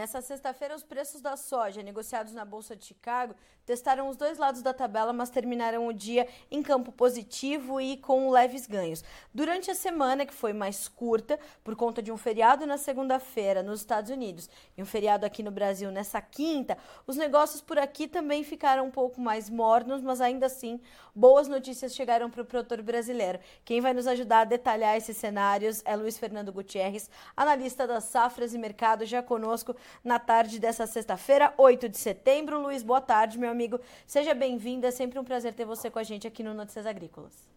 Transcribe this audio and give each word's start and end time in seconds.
nessa 0.00 0.22
sexta-feira, 0.22 0.74
os 0.74 0.82
preços 0.82 1.20
da 1.20 1.36
soja 1.36 1.82
negociados 1.82 2.32
na 2.32 2.42
Bolsa 2.42 2.74
de 2.74 2.86
Chicago 2.86 3.34
testaram 3.66 4.08
os 4.08 4.16
dois 4.16 4.38
lados 4.38 4.62
da 4.62 4.72
tabela, 4.72 5.12
mas 5.12 5.28
terminaram 5.28 5.86
o 5.86 5.92
dia 5.92 6.26
em 6.50 6.62
campo 6.62 6.90
positivo 6.90 7.78
e 7.78 7.98
com 7.98 8.30
leves 8.30 8.66
ganhos. 8.66 9.04
Durante 9.32 9.70
a 9.70 9.74
semana, 9.74 10.24
que 10.24 10.32
foi 10.32 10.54
mais 10.54 10.88
curta, 10.88 11.38
por 11.62 11.76
conta 11.76 12.02
de 12.02 12.10
um 12.10 12.16
feriado 12.16 12.66
na 12.66 12.78
segunda-feira 12.78 13.62
nos 13.62 13.80
Estados 13.80 14.10
Unidos 14.10 14.48
e 14.74 14.82
um 14.82 14.86
feriado 14.86 15.26
aqui 15.26 15.42
no 15.42 15.50
Brasil 15.50 15.90
nessa 15.92 16.20
quinta, 16.20 16.78
os 17.06 17.16
negócios 17.16 17.60
por 17.60 17.78
aqui 17.78 18.08
também 18.08 18.42
ficaram 18.42 18.86
um 18.86 18.90
pouco 18.90 19.20
mais 19.20 19.50
mornos, 19.50 20.00
mas 20.00 20.22
ainda 20.22 20.46
assim, 20.46 20.80
boas 21.14 21.46
notícias 21.46 21.94
chegaram 21.94 22.30
para 22.30 22.40
o 22.40 22.46
produtor 22.46 22.80
brasileiro. 22.80 23.38
Quem 23.66 23.82
vai 23.82 23.92
nos 23.92 24.06
ajudar 24.06 24.40
a 24.40 24.44
detalhar 24.44 24.96
esses 24.96 25.18
cenários 25.18 25.82
é 25.84 25.94
Luiz 25.94 26.18
Fernando 26.18 26.52
Gutierrez, 26.52 27.10
analista 27.36 27.86
das 27.86 28.04
safras 28.04 28.54
e 28.54 28.58
mercado, 28.58 29.04
já 29.04 29.22
conosco 29.22 29.76
na 30.04 30.18
tarde 30.18 30.58
dessa 30.58 30.86
sexta-feira, 30.86 31.52
8 31.56 31.88
de 31.88 31.98
setembro. 31.98 32.60
Luiz, 32.60 32.82
boa 32.82 33.00
tarde, 33.00 33.38
meu 33.38 33.50
amigo. 33.50 33.80
Seja 34.06 34.34
bem-vindo. 34.34 34.86
É 34.86 34.90
sempre 34.90 35.18
um 35.18 35.24
prazer 35.24 35.54
ter 35.54 35.64
você 35.64 35.90
com 35.90 35.98
a 35.98 36.02
gente 36.02 36.26
aqui 36.26 36.42
no 36.42 36.54
Notícias 36.54 36.86
Agrícolas. 36.86 37.50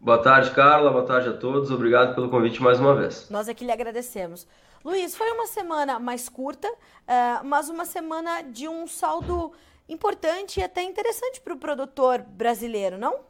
Boa 0.00 0.22
tarde, 0.22 0.50
Carla. 0.50 0.90
Boa 0.90 1.06
tarde 1.06 1.30
a 1.30 1.32
todos. 1.32 1.70
Obrigado 1.70 2.14
pelo 2.14 2.28
convite 2.28 2.62
mais 2.62 2.78
uma 2.78 2.94
vez. 2.94 3.30
Nós 3.30 3.48
aqui 3.48 3.64
lhe 3.64 3.72
agradecemos. 3.72 4.46
Luiz, 4.84 5.16
foi 5.16 5.30
uma 5.30 5.46
semana 5.46 5.98
mais 5.98 6.28
curta, 6.28 6.68
uh, 6.68 7.44
mas 7.44 7.70
uma 7.70 7.86
semana 7.86 8.42
de 8.42 8.68
um 8.68 8.86
saldo 8.86 9.52
importante 9.88 10.60
e 10.60 10.62
até 10.62 10.82
interessante 10.82 11.40
para 11.40 11.54
o 11.54 11.56
produtor 11.56 12.20
brasileiro, 12.20 12.98
não? 12.98 13.20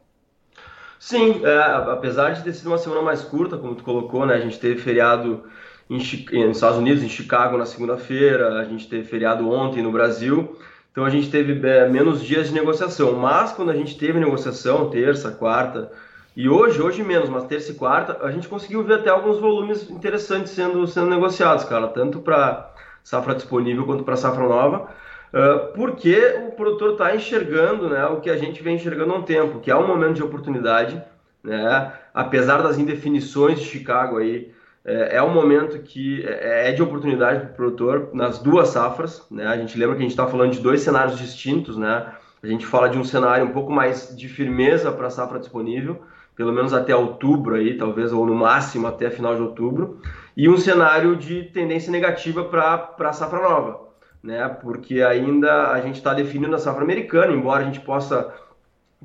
Sim, 0.99 1.45
é, 1.45 1.57
apesar 1.91 2.31
de 2.31 2.43
ter 2.43 2.53
sido 2.53 2.67
uma 2.67 2.77
semana 2.77 3.01
mais 3.01 3.21
curta, 3.21 3.57
como 3.57 3.75
tu 3.75 3.83
colocou, 3.83 4.25
né? 4.25 4.35
A 4.35 4.39
gente 4.39 4.59
teve 4.59 4.81
feriado 4.81 5.49
em, 5.89 5.97
nos 5.97 6.57
Estados 6.57 6.77
Unidos, 6.77 7.03
em 7.03 7.09
Chicago, 7.09 7.57
na 7.57 7.65
segunda-feira, 7.65 8.59
a 8.59 8.65
gente 8.65 8.87
teve 8.87 9.03
feriado 9.03 9.49
ontem 9.49 9.83
no 9.83 9.91
Brasil, 9.91 10.57
então 10.91 11.05
a 11.05 11.09
gente 11.09 11.29
teve 11.29 11.67
é, 11.67 11.87
menos 11.87 12.23
dias 12.23 12.47
de 12.47 12.53
negociação. 12.53 13.13
Mas 13.13 13.51
quando 13.51 13.71
a 13.71 13.75
gente 13.75 13.97
teve 13.97 14.19
negociação, 14.19 14.89
terça, 14.89 15.31
quarta, 15.31 15.91
e 16.35 16.49
hoje, 16.49 16.81
hoje 16.81 17.01
menos, 17.01 17.29
mas 17.29 17.45
terça 17.45 17.71
e 17.71 17.75
quarta, 17.75 18.17
a 18.21 18.29
gente 18.29 18.47
conseguiu 18.47 18.83
ver 18.83 18.95
até 18.95 19.09
alguns 19.09 19.39
volumes 19.39 19.89
interessantes 19.89 20.51
sendo, 20.51 20.85
sendo 20.85 21.07
negociados, 21.07 21.63
cara, 21.63 21.87
tanto 21.87 22.19
para 22.19 22.73
safra 23.01 23.35
disponível 23.35 23.85
quanto 23.85 24.03
para 24.03 24.17
safra 24.17 24.43
nova, 24.43 24.89
uh, 25.31 25.73
porque 25.73 26.17
o 26.45 26.51
produtor 26.51 26.93
está 26.93 27.15
enxergando 27.15 27.87
né, 27.87 28.05
o 28.07 28.19
que 28.19 28.29
a 28.29 28.35
gente 28.35 28.61
vem 28.61 28.75
enxergando 28.75 29.13
há 29.13 29.17
um 29.17 29.21
tempo, 29.21 29.61
que 29.61 29.71
é 29.71 29.75
um 29.75 29.87
momento 29.87 30.15
de 30.15 30.23
oportunidade, 30.23 31.01
né, 31.41 31.93
apesar 32.13 32.61
das 32.61 32.77
indefinições 32.77 33.59
de 33.59 33.65
Chicago 33.65 34.17
aí, 34.17 34.51
é, 34.85 35.17
é 35.17 35.23
um 35.23 35.33
momento 35.33 35.79
que 35.79 36.23
é, 36.25 36.69
é 36.69 36.71
de 36.71 36.83
oportunidade 36.83 37.39
para 37.39 37.49
o 37.49 37.53
produtor 37.55 38.09
nas 38.13 38.37
duas 38.37 38.69
safras. 38.69 39.25
Né? 39.31 39.45
A 39.45 39.57
gente 39.57 39.77
lembra 39.77 39.95
que 39.95 40.01
a 40.01 40.03
gente 40.03 40.11
está 40.11 40.27
falando 40.27 40.51
de 40.51 40.59
dois 40.59 40.81
cenários 40.81 41.17
distintos. 41.17 41.75
Né? 41.75 42.05
A 42.41 42.47
gente 42.47 42.65
fala 42.65 42.87
de 42.87 42.97
um 42.97 43.03
cenário 43.03 43.45
um 43.45 43.51
pouco 43.51 43.71
mais 43.71 44.15
de 44.15 44.29
firmeza 44.29 44.91
para 44.91 45.07
a 45.07 45.09
safra 45.09 45.39
disponível, 45.39 46.03
pelo 46.35 46.53
menos 46.53 46.71
até 46.71 46.95
outubro, 46.95 47.55
aí, 47.55 47.75
talvez, 47.75 48.13
ou 48.13 48.25
no 48.25 48.35
máximo 48.35 48.85
até 48.85 49.09
final 49.09 49.35
de 49.35 49.41
outubro, 49.41 50.01
e 50.37 50.47
um 50.47 50.57
cenário 50.57 51.15
de 51.15 51.43
tendência 51.43 51.91
negativa 51.91 52.43
para 52.43 52.93
a 52.99 53.13
safra 53.13 53.41
nova. 53.41 53.85
Né? 54.21 54.47
Porque 54.61 55.01
ainda 55.01 55.71
a 55.71 55.81
gente 55.81 55.95
está 55.95 56.13
definindo 56.13 56.55
a 56.55 56.59
safra 56.59 56.83
americana, 56.83 57.33
embora 57.33 57.63
a 57.63 57.65
gente 57.65 57.79
possa 57.79 58.31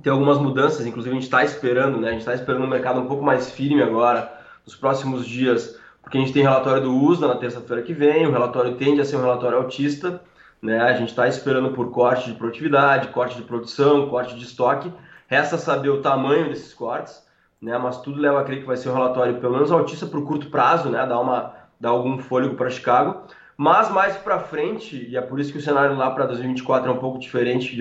ter 0.03 0.11
algumas 0.11 0.39
mudanças, 0.39 0.87
inclusive 0.87 1.11
a 1.11 1.19
gente 1.19 1.25
está 1.25 1.45
esperando, 1.45 1.99
né? 1.99 2.09
a 2.09 2.13
gente 2.13 2.21
está 2.21 2.35
esperando 2.35 2.65
um 2.65 2.69
mercado 2.69 3.01
um 3.01 3.07
pouco 3.07 3.23
mais 3.23 3.51
firme 3.51 3.83
agora 3.83 4.40
nos 4.71 4.77
próximos 4.77 5.27
dias, 5.27 5.79
porque 6.01 6.17
a 6.17 6.21
gente 6.21 6.33
tem 6.33 6.43
relatório 6.43 6.83
do 6.83 6.97
USDA 6.97 7.27
na 7.27 7.37
terça-feira 7.37 7.83
que 7.83 7.93
vem, 7.93 8.27
o 8.27 8.31
relatório 8.31 8.77
tende 8.77 9.01
a 9.01 9.05
ser 9.05 9.17
um 9.17 9.23
relatório 9.23 9.59
altista, 9.59 10.23
né? 10.63 10.81
A 10.81 10.93
gente 10.93 11.09
está 11.09 11.27
esperando 11.27 11.73
por 11.73 11.91
corte 11.91 12.31
de 12.31 12.37
produtividade, 12.37 13.09
corte 13.09 13.37
de 13.37 13.43
produção, 13.43 14.09
corte 14.09 14.37
de 14.37 14.45
estoque. 14.45 14.93
Resta 15.27 15.57
saber 15.59 15.89
o 15.89 16.03
tamanho 16.03 16.49
desses 16.49 16.75
cortes, 16.75 17.23
né? 17.61 17.77
Mas 17.79 18.01
tudo 18.01 18.21
leva 18.21 18.41
a 18.41 18.45
crer 18.45 18.61
que 18.61 18.67
vai 18.67 18.77
ser 18.77 18.91
um 18.91 18.95
relatório 18.95 19.41
pelo 19.41 19.55
menos 19.55 19.73
altista 19.73 20.07
para 20.07 20.19
o 20.19 20.25
curto 20.25 20.51
prazo, 20.51 20.89
né? 20.89 21.05
Dar 21.07 21.19
uma 21.19 21.55
dar 21.81 21.91
algum 21.91 22.19
fôlego 22.19 22.55
para 22.55 22.69
Chicago. 22.69 23.23
Mas 23.57 23.91
mais 23.91 24.17
para 24.17 24.39
frente, 24.39 25.09
e 25.09 25.17
é 25.17 25.21
por 25.21 25.41
isso 25.41 25.53
que 25.53 25.59
o 25.59 25.63
cenário 25.63 25.97
lá 25.97 26.11
para 26.11 26.27
2024 26.27 26.91
é 26.91 26.93
um 26.93 26.99
pouco 26.99 27.19
diferente 27.19 27.79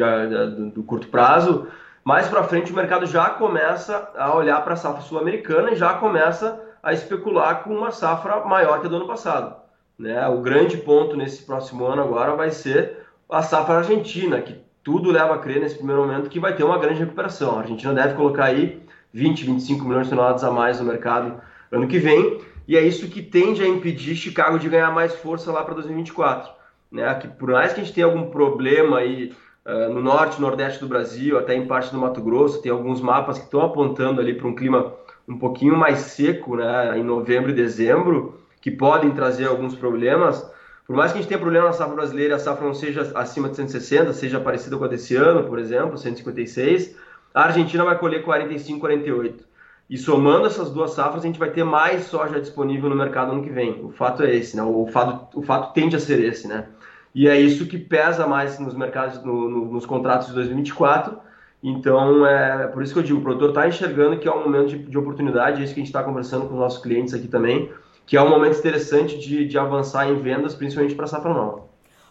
do 0.73 0.83
curto 0.83 1.07
prazo, 1.07 1.67
mais 2.03 2.27
para 2.27 2.43
frente 2.43 2.71
o 2.71 2.75
mercado 2.75 3.05
já 3.05 3.29
começa 3.29 4.11
a 4.17 4.33
olhar 4.35 4.61
para 4.63 4.73
a 4.73 4.77
safra 4.77 5.01
sul-americana 5.01 5.71
e 5.71 5.75
já 5.75 5.93
começa 5.93 6.68
a 6.81 6.93
especular 6.93 7.63
com 7.63 7.75
uma 7.75 7.91
safra 7.91 8.45
maior 8.45 8.79
que 8.79 8.87
a 8.87 8.89
do 8.89 8.95
ano 8.95 9.07
passado. 9.07 9.55
Né? 9.97 10.27
O 10.27 10.41
grande 10.41 10.77
ponto 10.77 11.17
nesse 11.17 11.43
próximo 11.43 11.85
ano 11.85 12.01
agora 12.01 12.35
vai 12.35 12.51
ser 12.51 12.99
a 13.29 13.41
safra 13.41 13.77
argentina, 13.77 14.41
que 14.41 14.55
tudo 14.83 15.11
leva 15.11 15.35
a 15.35 15.37
crer 15.37 15.59
nesse 15.59 15.75
primeiro 15.75 16.01
momento 16.01 16.29
que 16.29 16.39
vai 16.39 16.55
ter 16.55 16.63
uma 16.63 16.77
grande 16.77 16.99
recuperação. 16.99 17.57
A 17.57 17.61
Argentina 17.61 17.93
deve 17.93 18.15
colocar 18.15 18.45
aí 18.45 18.81
20, 19.13 19.45
25 19.45 19.85
milhões 19.85 20.07
de 20.07 20.11
toneladas 20.11 20.43
a 20.43 20.51
mais 20.51 20.79
no 20.79 20.85
mercado 20.85 21.41
ano 21.71 21.87
que 21.87 21.99
vem, 21.99 22.41
e 22.67 22.77
é 22.77 22.81
isso 22.81 23.07
que 23.07 23.21
tende 23.21 23.63
a 23.63 23.67
impedir 23.67 24.15
Chicago 24.15 24.57
de 24.57 24.69
ganhar 24.69 24.91
mais 24.91 25.15
força 25.15 25.51
lá 25.51 25.63
para 25.63 25.73
2024. 25.75 26.51
Né? 26.91 27.13
Que 27.15 27.27
por 27.27 27.49
mais 27.49 27.73
que 27.73 27.81
a 27.81 27.83
gente 27.83 27.93
tenha 27.93 28.07
algum 28.07 28.29
problema 28.29 28.99
aí 28.99 29.33
uh, 29.65 29.93
no 29.93 30.01
norte 30.01 30.39
nordeste 30.39 30.79
do 30.79 30.87
Brasil, 30.87 31.37
até 31.37 31.55
em 31.55 31.67
parte 31.67 31.91
do 31.91 31.99
Mato 31.99 32.21
Grosso, 32.21 32.61
tem 32.61 32.71
alguns 32.71 33.01
mapas 33.01 33.37
que 33.37 33.45
estão 33.45 33.61
apontando 33.61 34.21
ali 34.21 34.33
para 34.33 34.47
um 34.47 34.55
clima 34.55 34.93
um 35.29 35.37
pouquinho 35.37 35.77
mais 35.77 35.99
seco, 35.99 36.55
né, 36.55 36.97
em 36.97 37.03
novembro 37.03 37.51
e 37.51 37.53
dezembro, 37.53 38.41
que 38.59 38.71
podem 38.71 39.11
trazer 39.11 39.45
alguns 39.45 39.75
problemas. 39.75 40.43
Por 40.87 40.95
mais 40.95 41.11
que 41.11 41.19
a 41.19 41.21
gente 41.21 41.29
tenha 41.29 41.39
problema 41.39 41.67
na 41.67 41.73
safra 41.73 41.95
brasileira, 41.95 42.35
a 42.35 42.39
safra 42.39 42.65
não 42.65 42.73
seja 42.73 43.11
acima 43.13 43.47
de 43.47 43.55
160, 43.55 44.11
seja 44.11 44.39
parecida 44.39 44.75
com 44.75 44.85
a 44.85 44.87
desse 44.87 45.15
ano, 45.15 45.43
por 45.43 45.59
exemplo, 45.59 45.99
156, 45.99 46.97
a 47.31 47.43
Argentina 47.43 47.85
vai 47.85 47.97
colher 47.99 48.23
45, 48.23 48.79
48. 48.79 49.47
E 49.87 49.97
somando 49.97 50.47
essas 50.47 50.71
duas 50.71 50.91
safras, 50.91 51.23
a 51.23 51.27
gente 51.27 51.39
vai 51.39 51.51
ter 51.51 51.63
mais 51.63 52.05
soja 52.05 52.41
disponível 52.41 52.89
no 52.89 52.95
mercado 52.95 53.31
ano 53.31 53.43
que 53.43 53.49
vem. 53.51 53.83
O 53.83 53.91
fato 53.91 54.23
é 54.23 54.35
esse, 54.35 54.57
né? 54.57 54.63
O 54.63 54.87
fato, 54.87 55.37
o 55.37 55.43
fato 55.43 55.73
tende 55.73 55.95
a 55.95 55.99
ser 55.99 56.23
esse, 56.23 56.47
né? 56.47 56.65
E 57.13 57.27
é 57.27 57.39
isso 57.39 57.67
que 57.67 57.77
pesa 57.77 58.25
mais 58.25 58.59
nos 58.59 58.75
mercados, 58.75 59.23
no, 59.23 59.49
no, 59.49 59.65
nos 59.73 59.85
contratos 59.85 60.27
de 60.27 60.33
2024 60.33 61.28
então, 61.61 62.25
é 62.25 62.67
por 62.67 62.81
isso 62.81 62.93
que 62.93 62.99
eu 62.99 63.03
digo, 63.03 63.19
o 63.19 63.21
produtor 63.21 63.49
está 63.49 63.67
enxergando 63.67 64.17
que 64.17 64.27
é 64.27 64.31
um 64.31 64.43
momento 64.43 64.69
de, 64.69 64.77
de 64.79 64.97
oportunidade, 64.97 65.61
é 65.61 65.65
isso 65.65 65.73
que 65.73 65.79
a 65.79 65.83
gente 65.83 65.89
está 65.89 66.03
conversando 66.03 66.47
com 66.47 66.53
os 66.53 66.59
nossos 66.59 66.81
clientes 66.81 67.13
aqui 67.13 67.27
também, 67.27 67.71
que 68.05 68.15
é 68.15 68.21
um 68.21 68.29
momento 68.29 68.57
interessante 68.57 69.19
de, 69.19 69.45
de 69.45 69.57
avançar 69.57 70.09
em 70.09 70.19
vendas, 70.19 70.55
principalmente 70.55 70.95
para 70.95 71.05
a 71.05 71.07
safra 71.07 71.33
nova. 71.33 71.69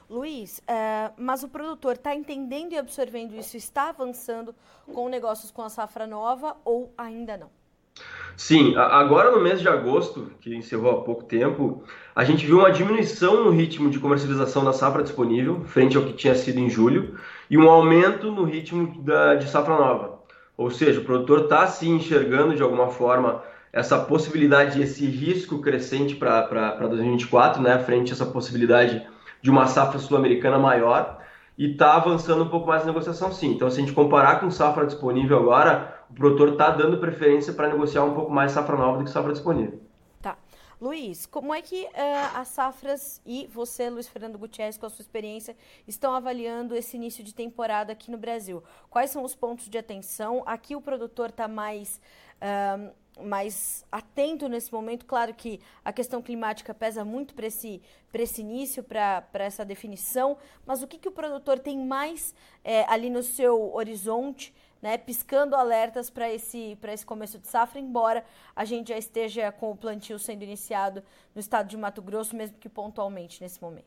Luiz, 0.08 0.62
é, 0.66 1.10
mas 1.18 1.42
o 1.42 1.48
produtor 1.48 1.94
está 1.94 2.14
entendendo 2.14 2.72
e 2.72 2.78
absorvendo 2.78 3.34
isso, 3.34 3.56
está 3.56 3.90
avançando 3.90 4.54
com 4.92 5.08
negócios 5.08 5.50
com 5.50 5.62
a 5.62 5.68
safra 5.68 6.06
nova 6.06 6.56
ou 6.64 6.92
ainda 6.96 7.36
não? 7.36 7.50
Sim, 8.36 8.76
agora 8.76 9.32
no 9.32 9.42
mês 9.42 9.60
de 9.60 9.68
agosto, 9.68 10.30
que 10.40 10.54
encerrou 10.54 10.92
há 10.92 11.02
pouco 11.02 11.24
tempo, 11.24 11.82
a 12.14 12.22
gente 12.22 12.46
viu 12.46 12.58
uma 12.58 12.70
diminuição 12.70 13.44
no 13.44 13.50
ritmo 13.50 13.90
de 13.90 13.98
comercialização 13.98 14.64
da 14.64 14.72
safra 14.72 15.02
disponível, 15.02 15.64
frente 15.64 15.96
ao 15.96 16.04
que 16.04 16.12
tinha 16.12 16.36
sido 16.36 16.58
em 16.60 16.70
julho, 16.70 17.18
e 17.50 17.56
um 17.56 17.68
aumento 17.68 18.30
no 18.30 18.44
ritmo 18.44 19.02
da, 19.02 19.34
de 19.34 19.48
safra 19.48 19.76
nova. 19.76 20.18
Ou 20.56 20.70
seja, 20.70 21.00
o 21.00 21.04
produtor 21.04 21.42
está 21.42 21.66
se 21.66 21.88
enxergando 21.88 22.54
de 22.54 22.62
alguma 22.62 22.88
forma 22.88 23.42
essa 23.72 23.98
possibilidade, 23.98 24.82
esse 24.82 25.06
risco 25.06 25.60
crescente 25.60 26.16
para 26.16 26.86
2024, 26.86 27.62
né, 27.62 27.78
frente 27.78 28.10
a 28.10 28.14
essa 28.14 28.26
possibilidade 28.26 29.06
de 29.40 29.50
uma 29.50 29.66
safra 29.66 29.98
sul-americana 29.98 30.58
maior, 30.58 31.18
e 31.56 31.72
está 31.72 31.94
avançando 31.94 32.44
um 32.44 32.48
pouco 32.48 32.68
mais 32.68 32.82
na 32.82 32.92
negociação, 32.92 33.32
sim. 33.32 33.52
Então, 33.52 33.68
se 33.70 33.78
a 33.78 33.80
gente 33.80 33.92
comparar 33.92 34.40
com 34.40 34.50
safra 34.50 34.86
disponível 34.86 35.38
agora, 35.38 36.02
o 36.08 36.14
produtor 36.14 36.50
está 36.50 36.70
dando 36.70 36.98
preferência 36.98 37.52
para 37.52 37.68
negociar 37.68 38.04
um 38.04 38.14
pouco 38.14 38.30
mais 38.30 38.52
safra 38.52 38.76
nova 38.76 38.98
do 38.98 39.04
que 39.04 39.10
safra 39.10 39.32
disponível. 39.32 39.80
Luiz, 40.80 41.26
como 41.26 41.52
é 41.52 41.60
que 41.60 41.84
uh, 41.86 41.90
as 42.36 42.48
safras 42.48 43.20
e 43.26 43.48
você, 43.48 43.90
Luiz 43.90 44.06
Fernando 44.06 44.38
Gutierrez, 44.38 44.76
com 44.76 44.86
a 44.86 44.90
sua 44.90 45.02
experiência, 45.02 45.56
estão 45.88 46.14
avaliando 46.14 46.74
esse 46.76 46.96
início 46.96 47.24
de 47.24 47.34
temporada 47.34 47.92
aqui 47.92 48.12
no 48.12 48.16
Brasil? 48.16 48.62
Quais 48.88 49.10
são 49.10 49.24
os 49.24 49.34
pontos 49.34 49.68
de 49.68 49.76
atenção? 49.76 50.44
Aqui 50.46 50.76
o 50.76 50.80
produtor 50.80 51.30
está 51.30 51.48
mais. 51.48 52.00
Uh, 52.40 52.92
mais 53.20 53.84
atento 53.90 54.48
nesse 54.48 54.72
momento. 54.72 55.04
Claro 55.04 55.34
que 55.34 55.60
a 55.84 55.92
questão 55.92 56.22
climática 56.22 56.72
pesa 56.72 57.04
muito 57.04 57.34
para 57.34 57.46
esse, 57.46 57.82
esse 58.14 58.42
início, 58.42 58.84
para 58.84 59.24
essa 59.32 59.64
definição, 59.64 60.38
mas 60.64 60.84
o 60.84 60.86
que, 60.86 60.98
que 60.98 61.08
o 61.08 61.10
produtor 61.10 61.58
tem 61.58 61.76
mais 61.84 62.32
é, 62.62 62.84
ali 62.88 63.10
no 63.10 63.24
seu 63.24 63.74
horizonte 63.74 64.54
né, 64.82 64.96
piscando 64.96 65.56
alertas 65.56 66.10
para 66.10 66.32
esse, 66.32 66.78
esse 66.92 67.06
começo 67.06 67.38
de 67.38 67.48
safra, 67.48 67.80
embora 67.80 68.24
a 68.54 68.64
gente 68.64 68.88
já 68.88 68.98
esteja 68.98 69.50
com 69.52 69.70
o 69.70 69.76
plantio 69.76 70.18
sendo 70.18 70.42
iniciado 70.42 71.02
no 71.34 71.40
estado 71.40 71.68
de 71.68 71.76
Mato 71.76 72.00
Grosso, 72.00 72.36
mesmo 72.36 72.56
que 72.58 72.68
pontualmente 72.68 73.42
nesse 73.42 73.60
momento. 73.60 73.86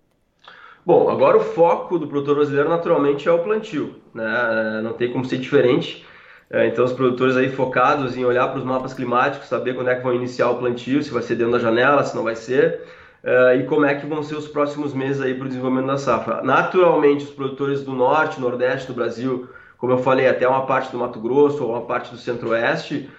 Bom, 0.86 1.10
agora 1.10 1.38
o 1.38 1.42
foco 1.42 2.00
do 2.00 2.08
produtor 2.08 2.36
brasileiro 2.36 2.68
naturalmente 2.68 3.28
é 3.28 3.32
o 3.32 3.44
plantio, 3.44 4.02
né? 4.14 4.82
não 4.84 4.94
tem 4.94 5.12
como 5.12 5.24
ser 5.24 5.38
diferente. 5.38 6.06
É, 6.50 6.68
então, 6.68 6.84
os 6.84 6.92
produtores 6.92 7.38
aí 7.38 7.50
focados 7.50 8.18
em 8.18 8.26
olhar 8.26 8.50
para 8.50 8.60
os 8.60 8.66
mapas 8.66 8.94
climáticos, 8.94 9.48
saber 9.48 9.74
quando 9.74 9.90
é 9.90 9.96
que 9.96 10.04
vão 10.04 10.14
iniciar 10.14 10.50
o 10.50 10.58
plantio, 10.58 11.02
se 11.02 11.10
vai 11.10 11.22
ser 11.22 11.36
dentro 11.36 11.54
da 11.54 11.60
janela, 11.60 12.04
se 12.04 12.14
não 12.14 12.24
vai 12.24 12.36
ser. 12.36 12.82
uh, 13.24 13.58
e 13.58 13.64
como 13.64 13.86
é 13.86 13.96
que 13.96 14.06
vão 14.06 14.22
ser 14.22 14.36
os 14.36 14.50
próximos 14.50 14.94
meses 14.94 15.22
aí 15.22 15.34
para 15.34 15.46
o 15.46 15.48
desenvolvimento 15.48 15.88
da 15.88 15.98
safra. 15.98 16.42
Naturalmente, 16.42 17.24
os 17.24 17.30
produtores 17.30 17.84
do 17.84 17.94
norte, 17.94 18.42
nordeste 18.42 18.88
do 18.88 18.94
Brasil, 18.94 19.48
como 19.82 19.94
eu 19.94 19.98
falei, 19.98 20.28
até 20.30 20.48
uma 20.48 20.68
parte 20.68 20.92
do 20.92 21.00
Mato 21.00 21.20
Grosso 21.20 21.64
ou 21.64 21.72
uma 21.72 21.82
parte 21.82 22.12
do 22.12 22.18
centro-oeste, 22.18 23.10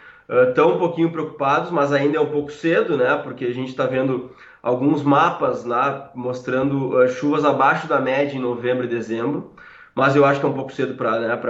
estão 0.49 0.71
uh, 0.71 0.75
um 0.77 0.79
pouquinho 0.79 1.11
preocupados, 1.11 1.73
mas 1.73 1.93
ainda 1.93 2.19
é 2.19 2.21
um 2.21 2.31
pouco 2.31 2.53
cedo, 2.53 2.97
né? 2.97 3.17
Porque 3.17 3.45
a 3.45 3.53
gente 3.53 3.71
está 3.71 3.85
vendo 3.85 4.31
alguns 4.63 5.03
mapas 5.03 5.65
lá 5.65 6.13
mostrando 6.15 6.97
uh, 6.97 7.09
chuvas 7.09 7.45
abaixo 7.45 7.89
da 7.89 8.01
média 8.01 8.37
em 8.37 8.41
novembro 8.41 8.85
e 8.85 8.89
dezembro, 8.89 9.51
mas 9.93 10.15
eu 10.15 10.25
acho 10.25 10.39
que 10.39 10.47
é 10.47 10.49
um 10.49 10.55
pouco 10.55 10.73
cedo 10.73 10.95
para 10.95 11.19
né, 11.19 11.41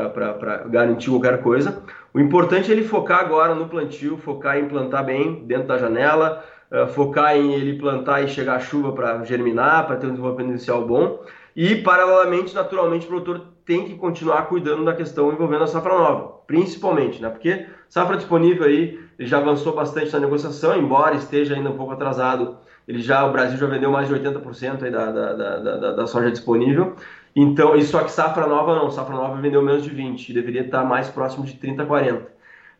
garantir 0.71 1.11
qualquer 1.11 1.43
coisa. 1.43 1.83
O 2.15 2.19
importante 2.19 2.71
é 2.71 2.75
ele 2.75 2.83
focar 2.83 3.21
agora 3.21 3.55
no 3.55 3.69
plantio, 3.69 4.17
focar 4.17 4.59
em 4.59 4.67
plantar 4.67 5.03
bem 5.03 5.45
dentro 5.45 5.69
da 5.69 5.77
janela, 5.77 6.43
uh, 6.71 6.87
focar 6.87 7.37
em 7.37 7.53
ele 7.53 7.79
plantar 7.79 8.23
e 8.23 8.29
chegar 8.29 8.55
a 8.55 8.61
chuva 8.61 8.93
para 8.93 9.23
germinar, 9.25 9.87
para 9.87 9.97
ter 9.97 10.07
um 10.07 10.13
desenvolvimento 10.13 10.53
inicial 10.53 10.87
bom. 10.87 11.23
E, 11.55 11.77
paralelamente, 11.77 12.55
naturalmente, 12.55 13.07
o 13.07 13.09
produtor 13.09 13.47
tem 13.65 13.85
que 13.85 13.95
continuar 13.95 14.47
cuidando 14.47 14.85
da 14.85 14.95
questão 14.95 15.33
envolvendo 15.33 15.65
a 15.65 15.67
safra 15.67 15.97
nova, 15.97 16.41
principalmente, 16.47 17.21
né? 17.21 17.29
Porque 17.29 17.67
safra 17.89 18.17
disponível 18.17 18.65
aí, 18.65 18.99
ele 19.19 19.29
já 19.29 19.39
avançou 19.39 19.75
bastante 19.75 20.13
na 20.13 20.21
negociação, 20.21 20.77
embora 20.77 21.15
esteja 21.15 21.55
ainda 21.55 21.71
um 21.71 21.77
pouco 21.77 21.93
atrasado 21.93 22.59
ele 22.87 23.01
já, 23.01 23.25
o 23.25 23.33
Brasil 23.33 23.57
já 23.57 23.67
vendeu 23.67 23.91
mais 23.91 24.09
de 24.09 24.15
80% 24.15 24.83
aí 24.83 24.91
da, 24.91 25.11
da, 25.11 25.33
da, 25.33 25.93
da, 25.93 26.07
soja 26.07 26.31
disponível. 26.31 26.97
Então, 27.35 27.77
e 27.77 27.83
só 27.85 28.03
que 28.03 28.11
safra 28.11 28.47
nova 28.47 28.75
não, 28.75 28.91
safra 28.91 29.15
nova 29.15 29.41
vendeu 29.41 29.63
menos 29.63 29.85
de 29.85 29.91
20, 29.91 30.33
deveria 30.33 30.63
estar 30.63 30.85
mais 30.85 31.09
próximo 31.09 31.45
de 31.45 31.55
30, 31.55 31.87
40. 31.87 32.27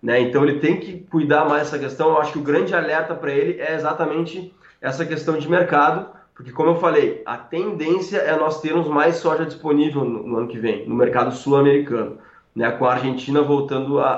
Né? 0.03 0.21
Então 0.21 0.43
ele 0.43 0.59
tem 0.59 0.79
que 0.79 1.01
cuidar 1.11 1.45
mais 1.45 1.63
dessa 1.63 1.79
questão. 1.79 2.09
Eu 2.09 2.21
acho 2.21 2.33
que 2.33 2.39
o 2.39 2.43
grande 2.43 2.75
alerta 2.75 3.15
para 3.15 3.33
ele 3.33 3.61
é 3.61 3.75
exatamente 3.75 4.53
essa 4.81 5.07
questão 5.07 5.39
de 5.39 5.49
mercado, 5.49 6.09
porque 6.35 6.51
como 6.51 6.71
eu 6.71 6.77
falei, 6.77 7.23
a 7.27 7.37
tendência 7.37 8.19
é 8.19 8.37
nós 8.37 8.61
termos 8.61 8.89
mais 8.89 9.17
soja 9.17 9.45
disponível 9.45 10.05
no, 10.05 10.27
no 10.27 10.37
ano 10.39 10.49
que 10.49 10.59
vem, 10.59 10.89
no 10.89 10.95
mercado 10.95 11.35
sul-americano, 11.35 12.19
né? 12.55 12.71
com 12.73 12.87
a 12.87 12.93
Argentina 12.93 13.43
voltando 13.43 14.01
a, 14.01 14.11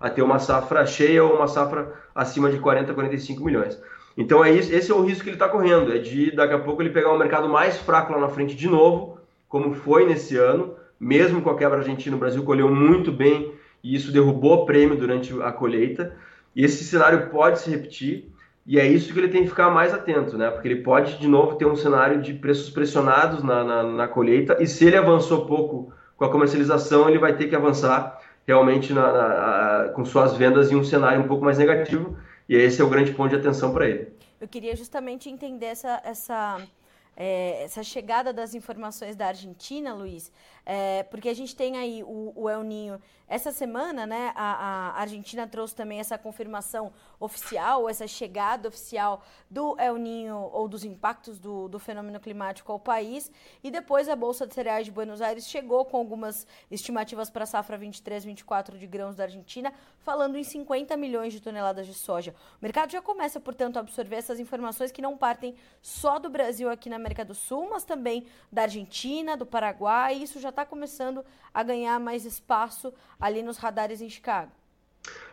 a, 0.00 0.06
a 0.06 0.10
ter 0.10 0.22
uma 0.22 0.38
safra 0.38 0.86
cheia 0.86 1.24
ou 1.24 1.36
uma 1.36 1.48
safra 1.48 1.92
acima 2.14 2.50
de 2.50 2.58
40, 2.58 2.92
45 2.92 3.44
milhões. 3.44 3.80
Então 4.16 4.44
é 4.44 4.52
isso, 4.52 4.74
esse 4.74 4.90
é 4.90 4.94
o 4.94 5.02
risco 5.02 5.22
que 5.22 5.30
ele 5.30 5.36
está 5.36 5.48
correndo, 5.48 5.92
é 5.92 5.98
de 5.98 6.32
daqui 6.32 6.52
a 6.52 6.58
pouco 6.58 6.82
ele 6.82 6.90
pegar 6.90 7.12
um 7.12 7.18
mercado 7.18 7.48
mais 7.48 7.78
fraco 7.78 8.12
lá 8.12 8.18
na 8.18 8.28
frente 8.28 8.54
de 8.54 8.68
novo, 8.68 9.18
como 9.48 9.74
foi 9.74 10.06
nesse 10.06 10.36
ano, 10.36 10.74
mesmo 11.00 11.40
com 11.40 11.50
a 11.50 11.56
quebra 11.56 11.78
argentina, 11.78 12.16
o 12.16 12.18
Brasil 12.18 12.42
colheu 12.42 12.68
muito 12.68 13.12
bem 13.12 13.52
e 13.82 13.94
isso 13.94 14.12
derrubou 14.12 14.62
o 14.62 14.66
prêmio 14.66 14.96
durante 14.96 15.32
a 15.40 15.52
colheita. 15.52 16.14
E 16.54 16.64
esse 16.64 16.82
cenário 16.84 17.30
pode 17.30 17.60
se 17.60 17.70
repetir 17.70 18.32
e 18.68 18.78
é 18.78 18.86
isso 18.86 19.14
que 19.14 19.18
ele 19.18 19.28
tem 19.28 19.44
que 19.44 19.48
ficar 19.48 19.70
mais 19.70 19.94
atento, 19.94 20.36
né? 20.36 20.50
Porque 20.50 20.68
ele 20.68 20.82
pode 20.82 21.16
de 21.16 21.26
novo 21.26 21.56
ter 21.56 21.64
um 21.64 21.74
cenário 21.74 22.20
de 22.20 22.34
preços 22.34 22.68
pressionados 22.68 23.42
na, 23.42 23.64
na, 23.64 23.82
na 23.82 24.06
colheita 24.06 24.58
e 24.60 24.66
se 24.66 24.84
ele 24.84 24.98
avançou 24.98 25.46
pouco 25.46 25.90
com 26.18 26.24
a 26.26 26.30
comercialização, 26.30 27.08
ele 27.08 27.18
vai 27.18 27.34
ter 27.34 27.48
que 27.48 27.56
avançar 27.56 28.20
realmente 28.46 28.92
na, 28.92 29.10
na, 29.10 29.88
com 29.94 30.04
suas 30.04 30.36
vendas 30.36 30.70
em 30.70 30.76
um 30.76 30.84
cenário 30.84 31.22
um 31.22 31.26
pouco 31.26 31.42
mais 31.42 31.56
negativo 31.56 32.18
e 32.46 32.56
esse 32.56 32.82
é 32.82 32.84
o 32.84 32.90
grande 32.90 33.12
ponto 33.12 33.30
de 33.30 33.36
atenção 33.36 33.72
para 33.72 33.88
ele. 33.88 34.12
Eu 34.38 34.46
queria 34.46 34.76
justamente 34.76 35.30
entender 35.30 35.66
essa, 35.66 36.02
essa, 36.04 36.60
é, 37.16 37.64
essa 37.64 37.82
chegada 37.82 38.34
das 38.34 38.54
informações 38.54 39.16
da 39.16 39.28
Argentina, 39.28 39.94
Luiz, 39.94 40.30
é, 40.64 41.02
porque 41.04 41.28
a 41.28 41.34
gente 41.34 41.54
tem 41.54 41.76
aí 41.76 42.02
o, 42.02 42.32
o 42.34 42.48
El 42.48 42.62
Ninho 42.62 43.00
essa 43.28 43.52
semana, 43.52 44.06
né, 44.06 44.32
a, 44.34 44.94
a, 44.94 45.00
Argentina 45.00 45.46
trouxe 45.46 45.74
também 45.74 46.00
essa 46.00 46.16
confirmação 46.16 46.90
oficial, 47.20 47.86
essa 47.86 48.06
chegada 48.06 48.68
oficial 48.68 49.22
do 49.50 49.78
El 49.78 49.96
Ninho 49.96 50.36
ou 50.36 50.66
dos 50.66 50.82
impactos 50.82 51.38
do, 51.38 51.68
do 51.68 51.78
fenômeno 51.78 52.18
climático 52.18 52.72
ao 52.72 52.80
país. 52.80 53.30
E 53.62 53.70
depois 53.70 54.08
a 54.08 54.16
Bolsa 54.16 54.46
de 54.46 54.54
Cereais 54.54 54.86
de 54.86 54.90
Buenos 54.90 55.20
Aires 55.20 55.46
chegou 55.46 55.84
com 55.84 55.98
algumas 55.98 56.46
estimativas 56.70 57.28
para 57.28 57.44
a 57.44 57.46
safra 57.46 57.78
23-24 57.78 58.78
de 58.78 58.86
grãos 58.86 59.14
da 59.14 59.24
Argentina, 59.24 59.74
falando 59.98 60.38
em 60.38 60.44
50 60.44 60.96
milhões 60.96 61.34
de 61.34 61.42
toneladas 61.42 61.86
de 61.86 61.92
soja. 61.92 62.34
O 62.58 62.64
mercado 62.64 62.90
já 62.90 63.02
começa, 63.02 63.38
portanto, 63.38 63.76
a 63.76 63.80
absorver 63.80 64.16
essas 64.16 64.40
informações 64.40 64.90
que 64.90 65.02
não 65.02 65.18
partem 65.18 65.54
só 65.82 66.18
do 66.18 66.30
Brasil 66.30 66.70
aqui 66.70 66.88
na 66.88 66.96
América 66.96 67.26
do 67.26 67.34
Sul, 67.34 67.68
mas 67.68 67.84
também 67.84 68.26
da 68.50 68.62
Argentina, 68.62 69.36
do 69.36 69.44
Paraguai. 69.44 70.14
Isso 70.14 70.40
já 70.40 70.48
está 70.58 70.66
começando 70.66 71.24
a 71.54 71.62
ganhar 71.62 72.00
mais 72.00 72.24
espaço 72.24 72.92
ali 73.20 73.42
nos 73.44 73.58
radares 73.58 74.00
em 74.00 74.10
Chicago. 74.10 74.50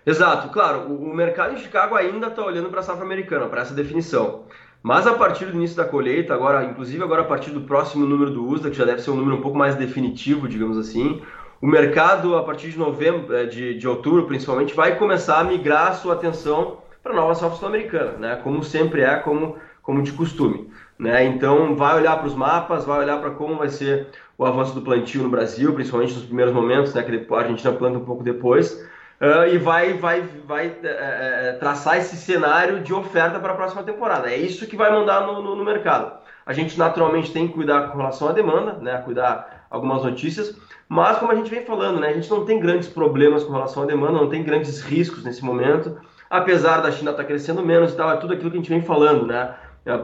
Exato, 0.06 0.50
claro, 0.50 0.94
o, 0.94 1.16
mercado 1.16 1.56
em 1.56 1.58
Chicago 1.58 1.96
ainda 1.96 2.28
está 2.28 2.46
olhando 2.46 2.70
para 2.70 2.82
a 2.82 2.84
safra 2.84 3.04
americana, 3.04 3.48
para 3.48 3.62
essa 3.62 3.74
definição. 3.74 4.44
Mas 4.84 5.08
a 5.08 5.16
partir 5.16 5.46
do 5.46 5.54
início 5.54 5.76
da 5.76 5.84
colheita, 5.84 6.36
agora, 6.36 6.64
inclusive 6.64 7.04
agora 7.04 7.24
a 7.24 7.26
partir 7.26 7.50
do 7.50 7.62
próximo 7.62 8.06
número 8.06 8.30
do 8.30 8.48
USDA, 8.48 8.70
que 8.70 8.78
já 8.78 8.86
deve 8.86 9.02
ser 9.02 9.10
um 9.10 9.16
número 9.16 9.38
um 9.38 9.42
pouco 9.42 9.58
mais 9.58 9.74
definitivo, 9.74 10.48
digamos 10.48 10.78
assim, 10.78 11.24
o 11.60 11.66
mercado, 11.66 12.38
a 12.38 12.44
partir 12.44 12.70
de 12.70 12.78
novembro, 12.78 13.36
eh, 13.36 13.48
de, 13.48 13.74
de 13.74 13.88
outubro 13.88 14.28
principalmente, 14.28 14.76
vai 14.76 14.96
começar 14.96 15.40
a 15.40 15.44
migrar 15.44 15.88
a 15.88 15.94
sua 15.94 16.14
atenção 16.14 16.78
para 17.02 17.14
a 17.14 17.16
nova 17.16 17.34
safra 17.34 17.58
sul-americana, 17.58 18.12
né? 18.20 18.36
como 18.44 18.64
sempre 18.64 19.02
é, 19.02 19.16
como, 19.16 19.58
como 19.82 20.04
de 20.04 20.12
costume. 20.12 20.70
Né? 20.98 21.26
Então, 21.26 21.76
vai 21.76 21.98
olhar 21.98 22.18
para 22.18 22.28
os 22.28 22.34
mapas, 22.34 22.86
vai 22.86 23.00
olhar 23.00 23.20
para 23.20 23.32
como 23.32 23.58
vai 23.58 23.70
ser 23.70 24.08
o 24.38 24.46
avanço 24.46 24.74
do 24.74 24.82
plantio 24.82 25.24
no 25.24 25.30
Brasil, 25.30 25.74
principalmente 25.74 26.14
nos 26.14 26.24
primeiros 26.24 26.54
momentos, 26.54 26.94
né, 26.94 27.04
que 27.04 27.34
a 27.34 27.38
Argentina 27.38 27.74
planta 27.74 27.98
um 27.98 28.06
pouco 28.06 28.24
depois, 28.24 28.74
uh, 29.22 29.48
e 29.52 29.58
vai, 29.58 29.94
vai, 29.94 30.22
vai 30.46 30.68
uh, 30.68 31.60
traçar 31.60 31.98
esse 31.98 32.16
cenário 32.16 32.82
de 32.82 32.94
oferta 32.94 33.40
para 33.40 33.54
a 33.54 33.56
próxima 33.56 33.84
temporada. 33.84 34.30
É 34.30 34.38
isso 34.38 34.68
que 34.68 34.76
vai 34.76 34.92
mandar 34.92 35.26
no, 35.26 35.42
no, 35.42 35.56
no, 35.56 35.66
mercado. 35.66 36.14
A 36.46 36.54
gente 36.54 36.78
naturalmente 36.78 37.32
tem 37.32 37.48
que 37.48 37.54
cuidar 37.54 37.90
com 37.90 37.98
relação 37.98 38.30
à 38.30 38.32
demanda, 38.32 38.74
né, 38.74 39.02
cuidar 39.04 39.68
algumas 39.70 40.04
notícias, 40.04 40.56
mas 40.88 41.18
como 41.18 41.32
a 41.32 41.36
gente 41.36 41.50
vem 41.50 41.66
falando, 41.66 42.00
né, 42.00 42.10
a 42.10 42.14
gente 42.14 42.30
não 42.30 42.46
tem 42.46 42.60
grandes 42.60 42.88
problemas 42.88 43.44
com 43.44 43.52
relação 43.52 43.84
à 43.84 43.86
demanda, 43.86 44.14
não 44.14 44.30
tem 44.30 44.44
grandes 44.44 44.82
riscos 44.82 45.24
nesse 45.24 45.44
momento, 45.44 45.98
apesar 46.30 46.82
da 46.82 46.92
China 46.92 47.12
estar 47.12 47.24
tá 47.24 47.28
crescendo 47.28 47.66
menos 47.66 47.94
e 47.94 47.98
tal, 47.98 48.12
é 48.12 48.18
tudo 48.18 48.34
aquilo 48.34 48.52
que 48.52 48.58
a 48.58 48.60
gente 48.60 48.70
vem 48.70 48.82
falando, 48.82 49.26
né, 49.26 49.56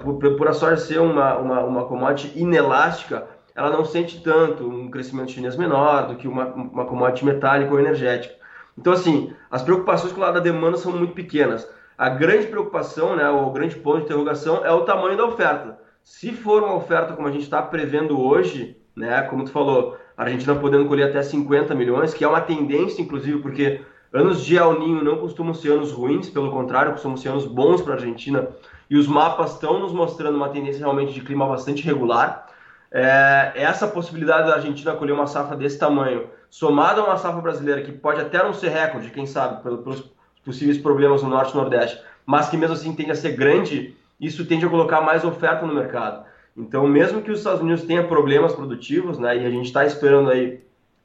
por, 0.03 0.35
por 0.35 0.47
a 0.47 0.53
soja 0.53 0.77
ser 0.77 0.99
uma, 0.99 1.37
uma, 1.37 1.59
uma 1.61 1.85
commodity 1.85 2.39
inelástica, 2.39 3.27
ela 3.55 3.69
não 3.69 3.83
sente 3.83 4.21
tanto 4.23 4.67
um 4.67 4.89
crescimento 4.89 5.31
chinês 5.31 5.55
menor 5.55 6.07
do 6.07 6.15
que 6.15 6.27
uma, 6.27 6.45
uma 6.45 6.85
commodity 6.85 7.25
metálica 7.25 7.71
ou 7.71 7.79
energética. 7.79 8.33
Então, 8.77 8.93
assim, 8.93 9.33
as 9.49 9.61
preocupações 9.61 10.13
com 10.13 10.19
o 10.19 10.23
lado 10.23 10.35
da 10.35 10.39
demanda 10.39 10.77
são 10.77 10.91
muito 10.91 11.13
pequenas. 11.13 11.67
A 11.97 12.09
grande 12.09 12.47
preocupação, 12.47 13.15
né, 13.15 13.29
o 13.29 13.49
grande 13.51 13.75
ponto 13.75 13.99
de 13.99 14.05
interrogação 14.05 14.65
é 14.65 14.71
o 14.71 14.81
tamanho 14.81 15.17
da 15.17 15.25
oferta. 15.25 15.77
Se 16.03 16.31
for 16.31 16.63
uma 16.63 16.75
oferta 16.75 17.13
como 17.13 17.27
a 17.27 17.31
gente 17.31 17.43
está 17.43 17.61
prevendo 17.61 18.19
hoje, 18.19 18.77
né, 18.95 19.21
como 19.23 19.43
tu 19.43 19.51
falou, 19.51 19.97
a 20.17 20.23
Argentina 20.23 20.55
podendo 20.55 20.85
colher 20.85 21.09
até 21.09 21.21
50 21.21 21.75
milhões, 21.75 22.13
que 22.13 22.23
é 22.23 22.27
uma 22.27 22.41
tendência, 22.41 23.01
inclusive, 23.01 23.39
porque 23.39 23.81
anos 24.13 24.43
de 24.43 24.57
El 24.57 24.79
Ninho 24.79 25.03
não 25.03 25.17
costumam 25.17 25.53
ser 25.53 25.73
anos 25.73 25.91
ruins, 25.91 26.29
pelo 26.29 26.51
contrário, 26.51 26.91
costumam 26.93 27.17
ser 27.17 27.29
anos 27.29 27.45
bons 27.45 27.81
para 27.81 27.93
a 27.93 27.95
Argentina, 27.97 28.47
e 28.91 28.97
os 28.97 29.07
mapas 29.07 29.53
estão 29.53 29.79
nos 29.79 29.91
mostrando 29.91 30.35
uma 30.35 30.49
tendência 30.49 30.81
realmente 30.81 31.13
de 31.13 31.21
clima 31.21 31.47
bastante 31.47 31.81
regular 31.81 32.51
é, 32.91 33.53
essa 33.55 33.87
possibilidade 33.87 34.49
da 34.49 34.55
Argentina 34.55 34.93
colher 34.93 35.13
uma 35.13 35.25
safra 35.25 35.55
desse 35.55 35.79
tamanho, 35.79 36.27
somada 36.49 36.99
a 36.99 37.05
uma 37.05 37.17
safra 37.17 37.41
brasileira 37.41 37.81
que 37.81 37.91
pode 37.91 38.19
até 38.19 38.43
não 38.43 38.53
ser 38.53 38.67
recorde, 38.67 39.09
quem 39.11 39.25
sabe, 39.25 39.63
pelos 39.63 40.11
possíveis 40.43 40.77
problemas 40.77 41.23
no 41.23 41.29
Norte 41.29 41.53
e 41.53 41.55
Nordeste, 41.55 42.03
mas 42.25 42.49
que 42.49 42.57
mesmo 42.57 42.75
assim 42.75 42.93
tende 42.93 43.11
a 43.11 43.15
ser 43.15 43.31
grande, 43.31 43.95
isso 44.19 44.45
tende 44.45 44.65
a 44.65 44.69
colocar 44.69 44.99
mais 44.99 45.23
oferta 45.23 45.65
no 45.65 45.73
mercado. 45.73 46.25
Então, 46.57 46.85
mesmo 46.85 47.21
que 47.21 47.31
os 47.31 47.37
Estados 47.37 47.61
Unidos 47.61 47.83
tenham 47.83 48.07
problemas 48.07 48.53
produtivos, 48.53 49.17
né, 49.17 49.37
e 49.37 49.45
a 49.45 49.49
gente 49.49 49.67
está 49.67 49.85
esperando 49.85 50.29
aí 50.29 50.59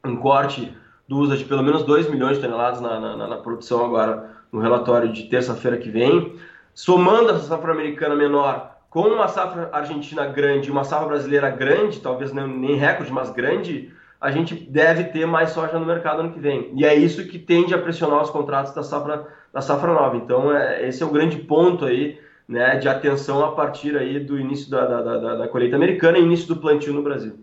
um 0.04 0.16
corte 0.16 0.76
do 1.06 1.18
uso 1.18 1.36
de 1.36 1.44
pelo 1.44 1.62
menos 1.62 1.84
2 1.84 2.10
milhões 2.10 2.36
de 2.36 2.42
toneladas 2.42 2.80
na, 2.80 2.98
na, 2.98 3.28
na 3.28 3.36
produção 3.36 3.84
agora 3.84 4.32
no 4.50 4.60
relatório 4.60 5.12
de 5.12 5.24
terça-feira 5.24 5.76
que 5.76 5.88
vem, 5.88 6.34
somando 6.76 7.30
essa 7.30 7.46
safra 7.46 7.72
americana 7.72 8.14
menor 8.14 8.76
com 8.90 9.00
uma 9.00 9.28
safra 9.28 9.70
argentina 9.72 10.26
grande 10.26 10.70
uma 10.70 10.84
safra 10.84 11.08
brasileira 11.08 11.50
grande, 11.50 12.00
talvez 12.00 12.32
nem 12.32 12.76
recorde, 12.76 13.10
mas 13.10 13.30
grande, 13.30 13.90
a 14.20 14.30
gente 14.30 14.54
deve 14.54 15.04
ter 15.04 15.26
mais 15.26 15.50
soja 15.50 15.78
no 15.78 15.86
mercado 15.86 16.20
ano 16.20 16.32
que 16.32 16.38
vem. 16.38 16.70
E 16.74 16.84
é 16.84 16.94
isso 16.94 17.26
que 17.26 17.38
tende 17.38 17.74
a 17.74 17.78
pressionar 17.78 18.22
os 18.22 18.30
contratos 18.30 18.74
da 18.74 18.82
safra, 18.82 19.26
da 19.52 19.62
safra 19.62 19.92
nova. 19.92 20.16
Então, 20.16 20.54
é, 20.54 20.86
esse 20.86 21.02
é 21.02 21.06
o 21.06 21.10
grande 21.10 21.38
ponto 21.38 21.86
aí, 21.86 22.18
né, 22.46 22.76
de 22.76 22.88
atenção 22.88 23.44
a 23.44 23.52
partir 23.52 23.96
aí 23.96 24.20
do 24.20 24.38
início 24.38 24.70
da, 24.70 24.84
da, 24.86 25.02
da, 25.02 25.34
da 25.36 25.48
colheita 25.48 25.76
americana 25.76 26.18
e 26.18 26.22
início 26.22 26.46
do 26.46 26.56
plantio 26.56 26.92
no 26.92 27.02
Brasil. 27.02 27.38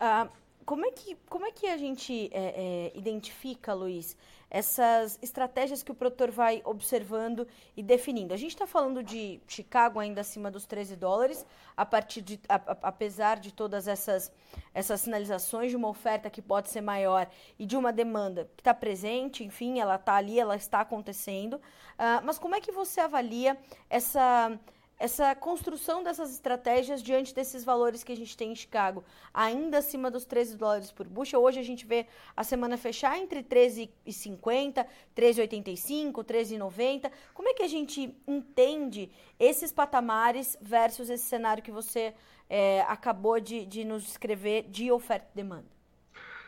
Uh, 0.00 0.28
como, 0.64 0.84
é 0.86 0.90
que, 0.90 1.16
como 1.28 1.46
é 1.46 1.52
que 1.52 1.66
a 1.66 1.76
gente 1.76 2.30
é, 2.32 2.92
é, 2.94 2.98
identifica, 2.98 3.72
Luiz, 3.72 4.16
essas 4.50 5.18
estratégias 5.20 5.82
que 5.82 5.90
o 5.90 5.94
produtor 5.94 6.30
vai 6.30 6.62
observando 6.64 7.46
e 7.76 7.82
definindo. 7.82 8.32
A 8.32 8.36
gente 8.36 8.50
está 8.50 8.66
falando 8.66 9.02
de 9.02 9.40
Chicago 9.48 9.98
ainda 9.98 10.20
acima 10.20 10.50
dos 10.50 10.64
13 10.64 10.94
dólares, 10.94 11.44
a 11.76 11.84
partir 11.84 12.22
de, 12.22 12.40
a, 12.48 12.54
a, 12.54 12.76
apesar 12.82 13.40
de 13.40 13.52
todas 13.52 13.88
essas, 13.88 14.30
essas 14.72 15.00
sinalizações 15.00 15.70
de 15.70 15.76
uma 15.76 15.88
oferta 15.88 16.30
que 16.30 16.40
pode 16.40 16.70
ser 16.70 16.82
maior 16.82 17.28
e 17.58 17.66
de 17.66 17.76
uma 17.76 17.92
demanda 17.92 18.48
que 18.56 18.60
está 18.60 18.72
presente, 18.72 19.42
enfim, 19.42 19.80
ela 19.80 19.96
está 19.96 20.14
ali, 20.14 20.38
ela 20.38 20.54
está 20.54 20.80
acontecendo. 20.80 21.54
Uh, 21.54 22.22
mas 22.24 22.38
como 22.38 22.54
é 22.54 22.60
que 22.60 22.70
você 22.70 23.00
avalia 23.00 23.58
essa 23.90 24.56
essa 24.98 25.34
construção 25.34 26.02
dessas 26.02 26.32
estratégias 26.32 27.02
diante 27.02 27.34
desses 27.34 27.64
valores 27.64 28.04
que 28.04 28.12
a 28.12 28.16
gente 28.16 28.36
tem 28.36 28.52
em 28.52 28.54
Chicago, 28.54 29.04
ainda 29.32 29.78
acima 29.78 30.10
dos 30.10 30.24
13 30.24 30.56
dólares 30.56 30.92
por 30.92 31.06
bushel. 31.06 31.42
Hoje 31.42 31.60
a 31.60 31.64
gente 31.64 31.84
vê 31.84 32.06
a 32.36 32.44
semana 32.44 32.76
fechar 32.76 33.18
entre 33.18 33.42
13,50, 33.42 34.86
13,85, 35.16 36.12
13,90. 36.24 37.10
Como 37.32 37.48
é 37.48 37.54
que 37.54 37.62
a 37.62 37.68
gente 37.68 38.16
entende 38.26 39.10
esses 39.38 39.72
patamares 39.72 40.56
versus 40.60 41.10
esse 41.10 41.24
cenário 41.24 41.62
que 41.62 41.72
você 41.72 42.14
é, 42.48 42.82
acabou 42.82 43.40
de, 43.40 43.66
de 43.66 43.84
nos 43.84 44.04
descrever 44.04 44.64
de 44.70 44.90
oferta 44.92 45.28
e 45.32 45.36
demanda? 45.36 45.74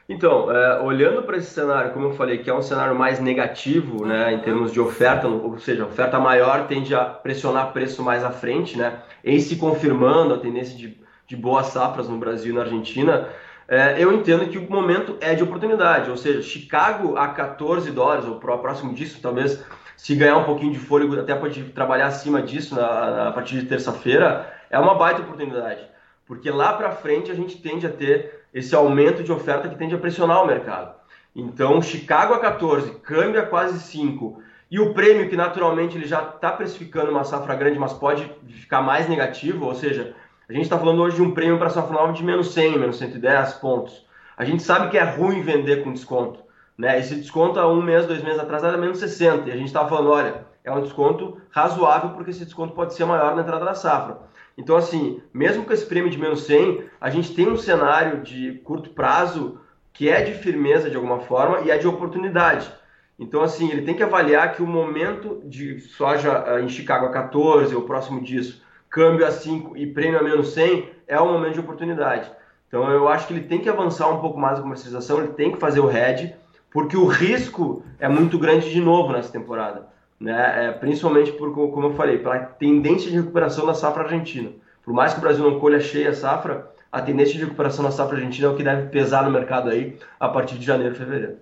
Então, 0.08 0.52
é, 0.52 0.80
olhando 0.80 1.22
para 1.22 1.36
esse 1.36 1.50
cenário, 1.50 1.92
como 1.92 2.06
eu 2.06 2.12
falei, 2.12 2.38
que 2.38 2.48
é 2.48 2.54
um 2.54 2.62
cenário 2.62 2.94
mais 2.94 3.18
negativo, 3.18 4.06
né, 4.06 4.32
em 4.32 4.38
termos 4.38 4.72
de 4.72 4.80
oferta, 4.80 5.26
ou 5.26 5.58
seja, 5.58 5.82
a 5.82 5.86
oferta 5.86 6.18
maior 6.20 6.68
tende 6.68 6.94
a 6.94 7.04
pressionar 7.04 7.72
preço 7.72 8.04
mais 8.04 8.22
à 8.22 8.30
frente, 8.30 8.78
né, 8.78 9.02
em 9.24 9.40
se 9.40 9.56
confirmando 9.56 10.34
a 10.34 10.38
tendência 10.38 10.76
de, 10.76 10.96
de 11.26 11.36
boas 11.36 11.66
safras 11.66 12.08
no 12.08 12.18
Brasil 12.18 12.52
e 12.52 12.54
na 12.54 12.62
Argentina, 12.62 13.28
é, 13.66 13.96
eu 14.00 14.12
entendo 14.12 14.48
que 14.48 14.58
o 14.58 14.70
momento 14.70 15.16
é 15.20 15.34
de 15.34 15.42
oportunidade, 15.42 16.08
ou 16.08 16.16
seja, 16.16 16.40
Chicago 16.40 17.16
a 17.16 17.26
14 17.26 17.90
dólares, 17.90 18.26
ou 18.26 18.36
próximo 18.36 18.94
disso, 18.94 19.18
talvez, 19.20 19.60
se 19.96 20.14
ganhar 20.14 20.36
um 20.36 20.44
pouquinho 20.44 20.72
de 20.72 20.78
fôlego, 20.78 21.18
até 21.18 21.34
pode 21.34 21.64
trabalhar 21.70 22.06
acima 22.06 22.40
disso 22.40 22.76
na, 22.76 23.10
na 23.10 23.28
a 23.28 23.32
partir 23.32 23.58
de 23.58 23.66
terça-feira, 23.66 24.54
é 24.70 24.78
uma 24.78 24.94
baita 24.94 25.22
oportunidade, 25.22 25.84
porque 26.24 26.48
lá 26.48 26.74
para 26.74 26.92
frente 26.92 27.28
a 27.28 27.34
gente 27.34 27.60
tende 27.60 27.88
a 27.88 27.90
ter 27.90 28.35
esse 28.56 28.74
aumento 28.74 29.22
de 29.22 29.30
oferta 29.30 29.68
que 29.68 29.76
tende 29.76 29.94
a 29.94 29.98
pressionar 29.98 30.42
o 30.42 30.46
mercado. 30.46 30.94
Então, 31.34 31.82
Chicago 31.82 32.32
a 32.32 32.38
14, 32.38 32.90
câmbio 33.00 33.38
a 33.38 33.44
quase 33.44 33.78
5, 33.78 34.42
e 34.70 34.80
o 34.80 34.94
prêmio 34.94 35.28
que 35.28 35.36
naturalmente 35.36 35.94
ele 35.94 36.06
já 36.06 36.22
está 36.22 36.52
precificando 36.52 37.10
uma 37.10 37.22
safra 37.22 37.54
grande, 37.54 37.78
mas 37.78 37.92
pode 37.92 38.32
ficar 38.48 38.80
mais 38.80 39.06
negativo, 39.10 39.66
ou 39.66 39.74
seja, 39.74 40.14
a 40.48 40.52
gente 40.54 40.62
está 40.62 40.78
falando 40.78 41.02
hoje 41.02 41.16
de 41.16 41.22
um 41.22 41.32
prêmio 41.32 41.58
para 41.58 41.68
safra 41.68 41.92
nova 41.92 42.14
de 42.14 42.24
menos 42.24 42.54
100, 42.54 42.78
menos 42.78 42.96
110 42.96 43.52
pontos. 43.54 44.06
A 44.38 44.44
gente 44.46 44.62
sabe 44.62 44.88
que 44.88 44.96
é 44.96 45.04
ruim 45.04 45.42
vender 45.42 45.84
com 45.84 45.92
desconto. 45.92 46.40
Né? 46.78 46.98
Esse 46.98 47.14
desconto 47.14 47.60
há 47.60 47.68
um 47.70 47.82
mês, 47.82 48.06
dois 48.06 48.22
meses 48.22 48.40
atrás 48.40 48.64
era 48.64 48.78
menos 48.78 48.98
60, 48.98 49.50
e 49.50 49.52
a 49.52 49.56
gente 49.56 49.66
estava 49.66 49.86
falando, 49.86 50.12
olha, 50.12 50.46
é 50.64 50.72
um 50.72 50.80
desconto 50.80 51.38
razoável 51.50 52.10
porque 52.10 52.30
esse 52.30 52.46
desconto 52.46 52.72
pode 52.72 52.94
ser 52.94 53.04
maior 53.04 53.36
na 53.36 53.42
entrada 53.42 53.66
da 53.66 53.74
safra. 53.74 54.16
Então, 54.56 54.74
assim, 54.74 55.20
mesmo 55.34 55.64
com 55.64 55.72
esse 55.72 55.84
prêmio 55.84 56.10
de 56.10 56.18
menos 56.18 56.44
100, 56.44 56.84
a 57.00 57.10
gente 57.10 57.34
tem 57.34 57.48
um 57.48 57.56
cenário 57.56 58.22
de 58.22 58.52
curto 58.64 58.90
prazo 58.90 59.60
que 59.92 60.08
é 60.08 60.22
de 60.22 60.32
firmeza 60.32 60.88
de 60.88 60.96
alguma 60.96 61.20
forma 61.20 61.60
e 61.60 61.70
é 61.70 61.76
de 61.76 61.86
oportunidade. 61.86 62.70
Então, 63.18 63.42
assim, 63.42 63.70
ele 63.70 63.82
tem 63.82 63.94
que 63.94 64.02
avaliar 64.02 64.54
que 64.54 64.62
o 64.62 64.66
momento 64.66 65.42
de 65.44 65.80
soja 65.80 66.44
eh, 66.46 66.60
em 66.62 66.68
Chicago 66.68 67.06
a 67.06 67.10
14 67.10 67.74
ou 67.74 67.82
próximo 67.82 68.22
disso, 68.22 68.62
câmbio 68.90 69.26
a 69.26 69.30
5 69.30 69.76
e 69.76 69.86
prêmio 69.86 70.18
a 70.18 70.22
menos 70.22 70.48
100 70.52 70.90
é 71.06 71.20
um 71.20 71.32
momento 71.32 71.54
de 71.54 71.60
oportunidade. 71.60 72.30
Então, 72.68 72.90
eu 72.90 73.08
acho 73.08 73.26
que 73.26 73.34
ele 73.34 73.46
tem 73.46 73.60
que 73.60 73.68
avançar 73.68 74.08
um 74.08 74.20
pouco 74.20 74.38
mais 74.38 74.58
a 74.58 74.62
comercialização, 74.62 75.18
ele 75.18 75.32
tem 75.32 75.52
que 75.52 75.58
fazer 75.58 75.80
o 75.80 75.90
hedge, 75.90 76.34
porque 76.70 76.96
o 76.96 77.06
risco 77.06 77.82
é 77.98 78.08
muito 78.08 78.38
grande 78.38 78.70
de 78.70 78.80
novo 78.80 79.12
nessa 79.12 79.32
temporada 79.32 79.95
né? 80.18 80.66
É, 80.66 80.72
principalmente 80.72 81.32
por, 81.32 81.52
como 81.52 81.88
eu 81.88 81.94
falei, 81.94 82.18
pela 82.18 82.38
tendência 82.38 83.10
de 83.10 83.16
recuperação 83.16 83.66
da 83.66 83.74
safra 83.74 84.04
argentina. 84.04 84.50
Por 84.82 84.92
mais 84.92 85.12
que 85.12 85.18
o 85.18 85.22
Brasil 85.22 85.48
não 85.48 85.58
colha 85.58 85.80
cheia 85.80 86.10
a 86.10 86.14
safra, 86.14 86.70
a 86.90 87.02
tendência 87.02 87.34
de 87.34 87.44
recuperação 87.44 87.84
da 87.84 87.90
safra 87.90 88.16
argentina 88.16 88.46
é 88.46 88.50
o 88.50 88.56
que 88.56 88.62
deve 88.62 88.88
pesar 88.88 89.24
no 89.24 89.30
mercado 89.30 89.68
aí 89.68 89.98
a 90.18 90.28
partir 90.28 90.58
de 90.58 90.64
janeiro, 90.64 90.94
fevereiro. 90.94 91.38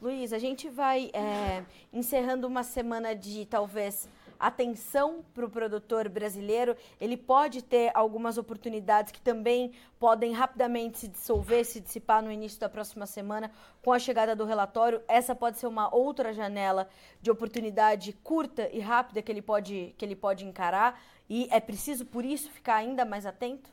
Luiz, 0.00 0.32
a 0.32 0.38
gente 0.38 0.68
vai 0.68 1.10
é, 1.12 1.62
encerrando 1.92 2.46
uma 2.46 2.62
semana 2.62 3.16
de 3.16 3.44
talvez 3.46 4.08
atenção 4.38 5.24
para 5.34 5.44
o 5.44 5.50
produtor 5.50 6.08
brasileiro. 6.08 6.76
Ele 7.00 7.16
pode 7.16 7.62
ter 7.62 7.90
algumas 7.94 8.38
oportunidades 8.38 9.12
que 9.12 9.20
também 9.20 9.72
podem 9.98 10.32
rapidamente 10.32 10.98
se 10.98 11.08
dissolver, 11.08 11.64
se 11.64 11.80
dissipar 11.80 12.22
no 12.22 12.30
início 12.30 12.60
da 12.60 12.68
próxima 12.68 13.06
semana 13.06 13.50
com 13.82 13.92
a 13.92 13.98
chegada 13.98 14.36
do 14.36 14.44
relatório. 14.44 15.00
Essa 15.08 15.34
pode 15.34 15.58
ser 15.58 15.66
uma 15.66 15.94
outra 15.94 16.32
janela 16.32 16.88
de 17.20 17.30
oportunidade 17.30 18.12
curta 18.22 18.68
e 18.72 18.80
rápida 18.80 19.22
que 19.22 19.32
ele 19.32 19.42
pode, 19.42 19.94
que 19.96 20.04
ele 20.04 20.16
pode 20.16 20.44
encarar. 20.44 21.00
E 21.28 21.48
é 21.50 21.60
preciso, 21.60 22.06
por 22.06 22.24
isso, 22.24 22.50
ficar 22.50 22.76
ainda 22.76 23.04
mais 23.04 23.26
atento? 23.26 23.70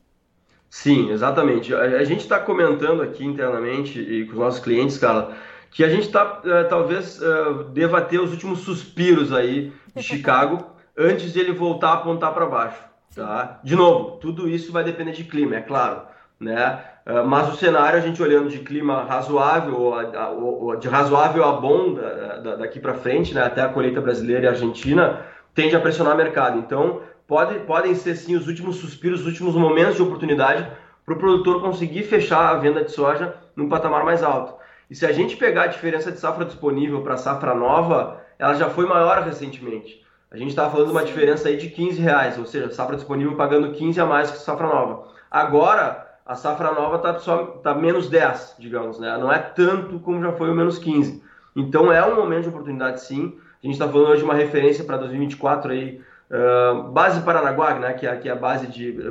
Sim, 0.70 1.10
exatamente. 1.10 1.74
A, 1.74 2.04
gente 2.04 2.22
está 2.22 2.40
comentando 2.40 3.02
aqui 3.02 3.24
internamente 3.24 4.00
e 4.00 4.26
com 4.26 4.34
os 4.34 4.40
nossos 4.40 4.60
clientes, 4.60 4.98
cara, 4.98 5.38
que 5.76 5.84
a 5.84 5.90
gente 5.90 6.08
tá, 6.10 6.40
uh, 6.40 6.70
talvez 6.70 7.22
uh, 7.22 7.66
deva 7.66 8.00
ter 8.00 8.18
os 8.18 8.32
últimos 8.32 8.60
suspiros 8.60 9.34
aí 9.34 9.74
de 9.94 10.02
Chicago 10.02 10.66
antes 10.98 11.34
de 11.34 11.40
ele 11.42 11.52
voltar 11.52 11.90
a 11.90 11.94
apontar 11.96 12.34
para 12.34 12.46
baixo. 12.46 12.82
Tá? 13.14 13.60
De 13.62 13.76
novo, 13.76 14.12
tudo 14.12 14.48
isso 14.48 14.72
vai 14.72 14.86
depender 14.86 15.12
de 15.12 15.26
clima, 15.26 15.58
é 15.58 15.62
claro. 15.62 16.04
Né? 16.40 16.82
Uh, 17.06 17.28
mas 17.28 17.54
o 17.54 17.58
cenário, 17.58 18.00
a 18.00 18.02
gente 18.02 18.24
olhando 18.24 18.48
de 18.48 18.60
clima 18.60 19.04
razoável, 19.04 19.76
ou, 19.78 19.94
ou, 19.94 20.64
ou 20.64 20.76
de 20.78 20.88
razoável 20.88 21.44
a 21.44 21.52
bom 21.52 21.94
da, 21.94 22.38
da, 22.38 22.56
daqui 22.56 22.80
para 22.80 22.94
frente, 22.94 23.34
né, 23.34 23.44
até 23.44 23.62
a 23.62 23.68
colheita 23.68 24.00
brasileira 24.00 24.46
e 24.46 24.48
argentina, 24.48 25.26
tende 25.54 25.76
a 25.76 25.82
pressionar 25.82 26.14
o 26.14 26.18
mercado. 26.18 26.58
Então, 26.58 27.02
pode, 27.28 27.60
podem 27.60 27.94
ser 27.96 28.16
sim 28.16 28.38
os 28.38 28.48
últimos 28.48 28.78
suspiros, 28.78 29.22
os 29.22 29.28
últimos 29.28 29.56
momentos 29.56 29.98
de 29.98 30.04
oportunidade 30.04 30.66
para 31.06 31.16
o 31.16 31.20
produtor 31.20 31.60
conseguir 31.62 32.04
fechar 32.04 32.50
a 32.50 32.58
venda 32.60 32.82
de 32.82 32.94
soja 32.94 33.36
num 33.58 33.68
patamar 33.68 34.06
mais 34.06 34.24
alto. 34.24 34.64
E 34.90 34.96
se 34.96 35.06
a 35.06 35.12
gente 35.12 35.38
pegar 35.38 35.64
a 35.64 35.68
diferença 35.68 36.12
de 36.12 36.20
safra 36.20 36.46
disponível 36.46 37.02
para 37.02 37.18
safra 37.18 37.56
nova, 37.56 38.22
ela 38.38 38.54
já 38.54 38.70
foi 38.70 38.86
maior 38.86 39.24
recentemente. 39.24 40.04
A 40.32 40.38
gente 40.38 40.50
estava 40.50 40.70
falando 40.70 40.88
de 40.88 40.92
uma 40.92 41.04
diferença 41.04 41.48
aí 41.48 41.58
de 41.58 41.70
15 41.70 42.02
reais, 42.02 42.38
ou 42.38 42.46
seja, 42.46 42.70
safra 42.70 42.96
disponível 42.96 43.36
pagando 43.36 43.72
15 43.72 44.00
a 44.00 44.06
mais 44.06 44.32
que 44.32 44.38
safra 44.38 44.68
nova. 44.68 45.08
Agora, 45.32 46.06
a 46.26 46.36
safra 46.36 46.72
nova 46.72 46.98
está 46.98 47.20
só 47.20 47.38
tá 47.64 47.74
menos 47.74 48.10
10, 48.10 48.56
digamos, 48.60 49.00
né? 49.00 49.18
Não 49.18 49.32
é 49.32 49.40
tanto 49.40 50.00
como 50.00 50.22
já 50.22 50.32
foi 50.34 50.50
o 50.50 50.56
menos 50.56 50.78
15. 50.78 51.24
Então 51.56 51.92
é 51.92 52.06
um 52.06 52.16
momento 52.16 52.44
de 52.44 52.50
oportunidade 52.50 53.02
sim. 53.02 53.38
A 53.64 53.66
gente 53.66 53.74
está 53.74 53.88
falando 53.88 54.10
hoje 54.10 54.20
de 54.20 54.26
uma 54.26 54.34
referência 54.34 54.84
para 54.84 54.98
2024 54.98 55.72
aí, 55.72 56.02
uh, 56.30 56.84
base 56.92 57.22
Paranaguá, 57.22 57.76
né? 57.76 57.94
Que 57.94 58.06
é, 58.06 58.16
que 58.18 58.28
é 58.28 58.32
a 58.32 58.36
base 58.36 58.68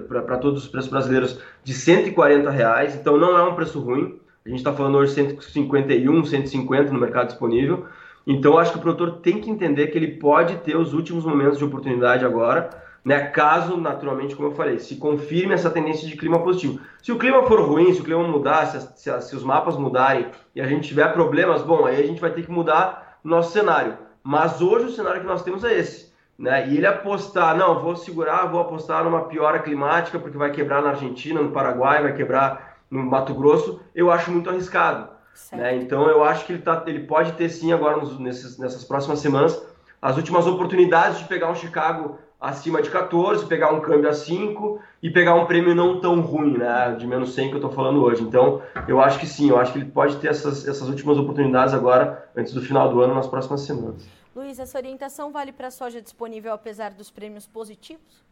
para 0.08 0.36
todos 0.38 0.64
os 0.64 0.68
preços 0.68 0.90
brasileiros 0.90 1.40
de 1.62 1.72
140 1.72 2.50
reais. 2.50 2.94
Então 2.94 3.16
não 3.16 3.38
é 3.38 3.42
um 3.42 3.54
preço 3.54 3.80
ruim. 3.80 4.20
A 4.46 4.50
gente 4.50 4.58
está 4.58 4.74
falando 4.74 4.98
hoje 4.98 5.14
151, 5.14 6.22
150 6.26 6.92
no 6.92 7.00
mercado 7.00 7.28
disponível. 7.28 7.86
Então, 8.26 8.58
acho 8.58 8.72
que 8.72 8.78
o 8.78 8.80
produtor 8.82 9.20
tem 9.22 9.40
que 9.40 9.48
entender 9.48 9.86
que 9.86 9.96
ele 9.96 10.18
pode 10.18 10.56
ter 10.58 10.76
os 10.76 10.92
últimos 10.92 11.24
momentos 11.24 11.56
de 11.56 11.64
oportunidade 11.64 12.26
agora, 12.26 12.68
né? 13.02 13.20
Caso, 13.28 13.78
naturalmente, 13.78 14.36
como 14.36 14.48
eu 14.48 14.52
falei, 14.52 14.78
se 14.78 14.96
confirme 14.96 15.54
essa 15.54 15.70
tendência 15.70 16.06
de 16.06 16.14
clima 16.14 16.42
positivo. 16.42 16.78
Se 17.02 17.10
o 17.10 17.18
clima 17.18 17.42
for 17.44 17.58
ruim, 17.60 17.94
se 17.94 18.02
o 18.02 18.04
clima 18.04 18.22
mudar, 18.22 18.66
se, 18.66 18.86
se, 18.96 19.22
se 19.22 19.34
os 19.34 19.42
mapas 19.42 19.78
mudarem 19.78 20.26
e 20.54 20.60
a 20.60 20.66
gente 20.66 20.88
tiver 20.88 21.10
problemas, 21.14 21.62
bom, 21.62 21.86
aí 21.86 22.02
a 22.02 22.06
gente 22.06 22.20
vai 22.20 22.30
ter 22.30 22.42
que 22.44 22.50
mudar 22.50 23.18
o 23.24 23.28
nosso 23.28 23.50
cenário. 23.50 23.96
Mas 24.22 24.60
hoje 24.60 24.86
o 24.86 24.90
cenário 24.90 25.22
que 25.22 25.26
nós 25.26 25.42
temos 25.42 25.64
é 25.64 25.78
esse. 25.78 26.12
Né? 26.38 26.68
E 26.68 26.76
ele 26.76 26.86
apostar, 26.86 27.56
não, 27.56 27.80
vou 27.80 27.96
segurar, 27.96 28.44
vou 28.44 28.60
apostar 28.60 29.04
numa 29.04 29.22
piora 29.22 29.60
climática, 29.60 30.18
porque 30.18 30.36
vai 30.36 30.50
quebrar 30.50 30.82
na 30.82 30.90
Argentina, 30.90 31.40
no 31.40 31.50
Paraguai, 31.50 32.02
vai 32.02 32.12
quebrar 32.12 32.73
no 32.94 33.02
Mato 33.04 33.34
Grosso, 33.34 33.80
eu 33.94 34.10
acho 34.10 34.30
muito 34.30 34.48
arriscado. 34.48 35.08
Né? 35.52 35.76
Então 35.76 36.08
eu 36.08 36.22
acho 36.22 36.46
que 36.46 36.52
ele, 36.52 36.62
tá, 36.62 36.84
ele 36.86 37.00
pode 37.00 37.32
ter 37.32 37.48
sim 37.48 37.72
agora 37.72 37.96
nos, 37.96 38.18
nesses, 38.20 38.56
nessas 38.56 38.84
próximas 38.84 39.18
semanas 39.18 39.60
as 40.00 40.16
últimas 40.16 40.46
oportunidades 40.46 41.18
de 41.18 41.24
pegar 41.24 41.50
um 41.50 41.54
Chicago 41.54 42.18
acima 42.40 42.82
de 42.82 42.90
14, 42.90 43.46
pegar 43.46 43.72
um 43.72 43.80
câmbio 43.80 44.08
a 44.08 44.12
5 44.12 44.78
e 45.02 45.10
pegar 45.10 45.34
um 45.34 45.46
prêmio 45.46 45.74
não 45.74 45.98
tão 45.98 46.20
ruim, 46.20 46.58
né? 46.58 46.94
De 46.98 47.06
menos 47.06 47.34
100 47.34 47.48
que 47.48 47.54
eu 47.54 47.58
estou 47.58 47.72
falando 47.72 48.02
hoje. 48.02 48.22
Então, 48.22 48.60
eu 48.86 49.00
acho 49.00 49.18
que 49.18 49.26
sim, 49.26 49.48
eu 49.48 49.58
acho 49.58 49.72
que 49.72 49.78
ele 49.78 49.90
pode 49.90 50.16
ter 50.18 50.28
essas, 50.28 50.68
essas 50.68 50.86
últimas 50.88 51.16
oportunidades 51.16 51.72
agora, 51.72 52.28
antes 52.36 52.52
do 52.52 52.60
final 52.60 52.90
do 52.90 53.00
ano, 53.00 53.14
nas 53.14 53.26
próximas 53.26 53.62
semanas. 53.62 54.06
Luiz, 54.36 54.58
essa 54.58 54.76
orientação 54.76 55.32
vale 55.32 55.52
para 55.52 55.68
a 55.68 55.70
soja 55.70 56.02
disponível 56.02 56.52
apesar 56.52 56.90
dos 56.90 57.10
prêmios 57.10 57.46
positivos? 57.46 58.22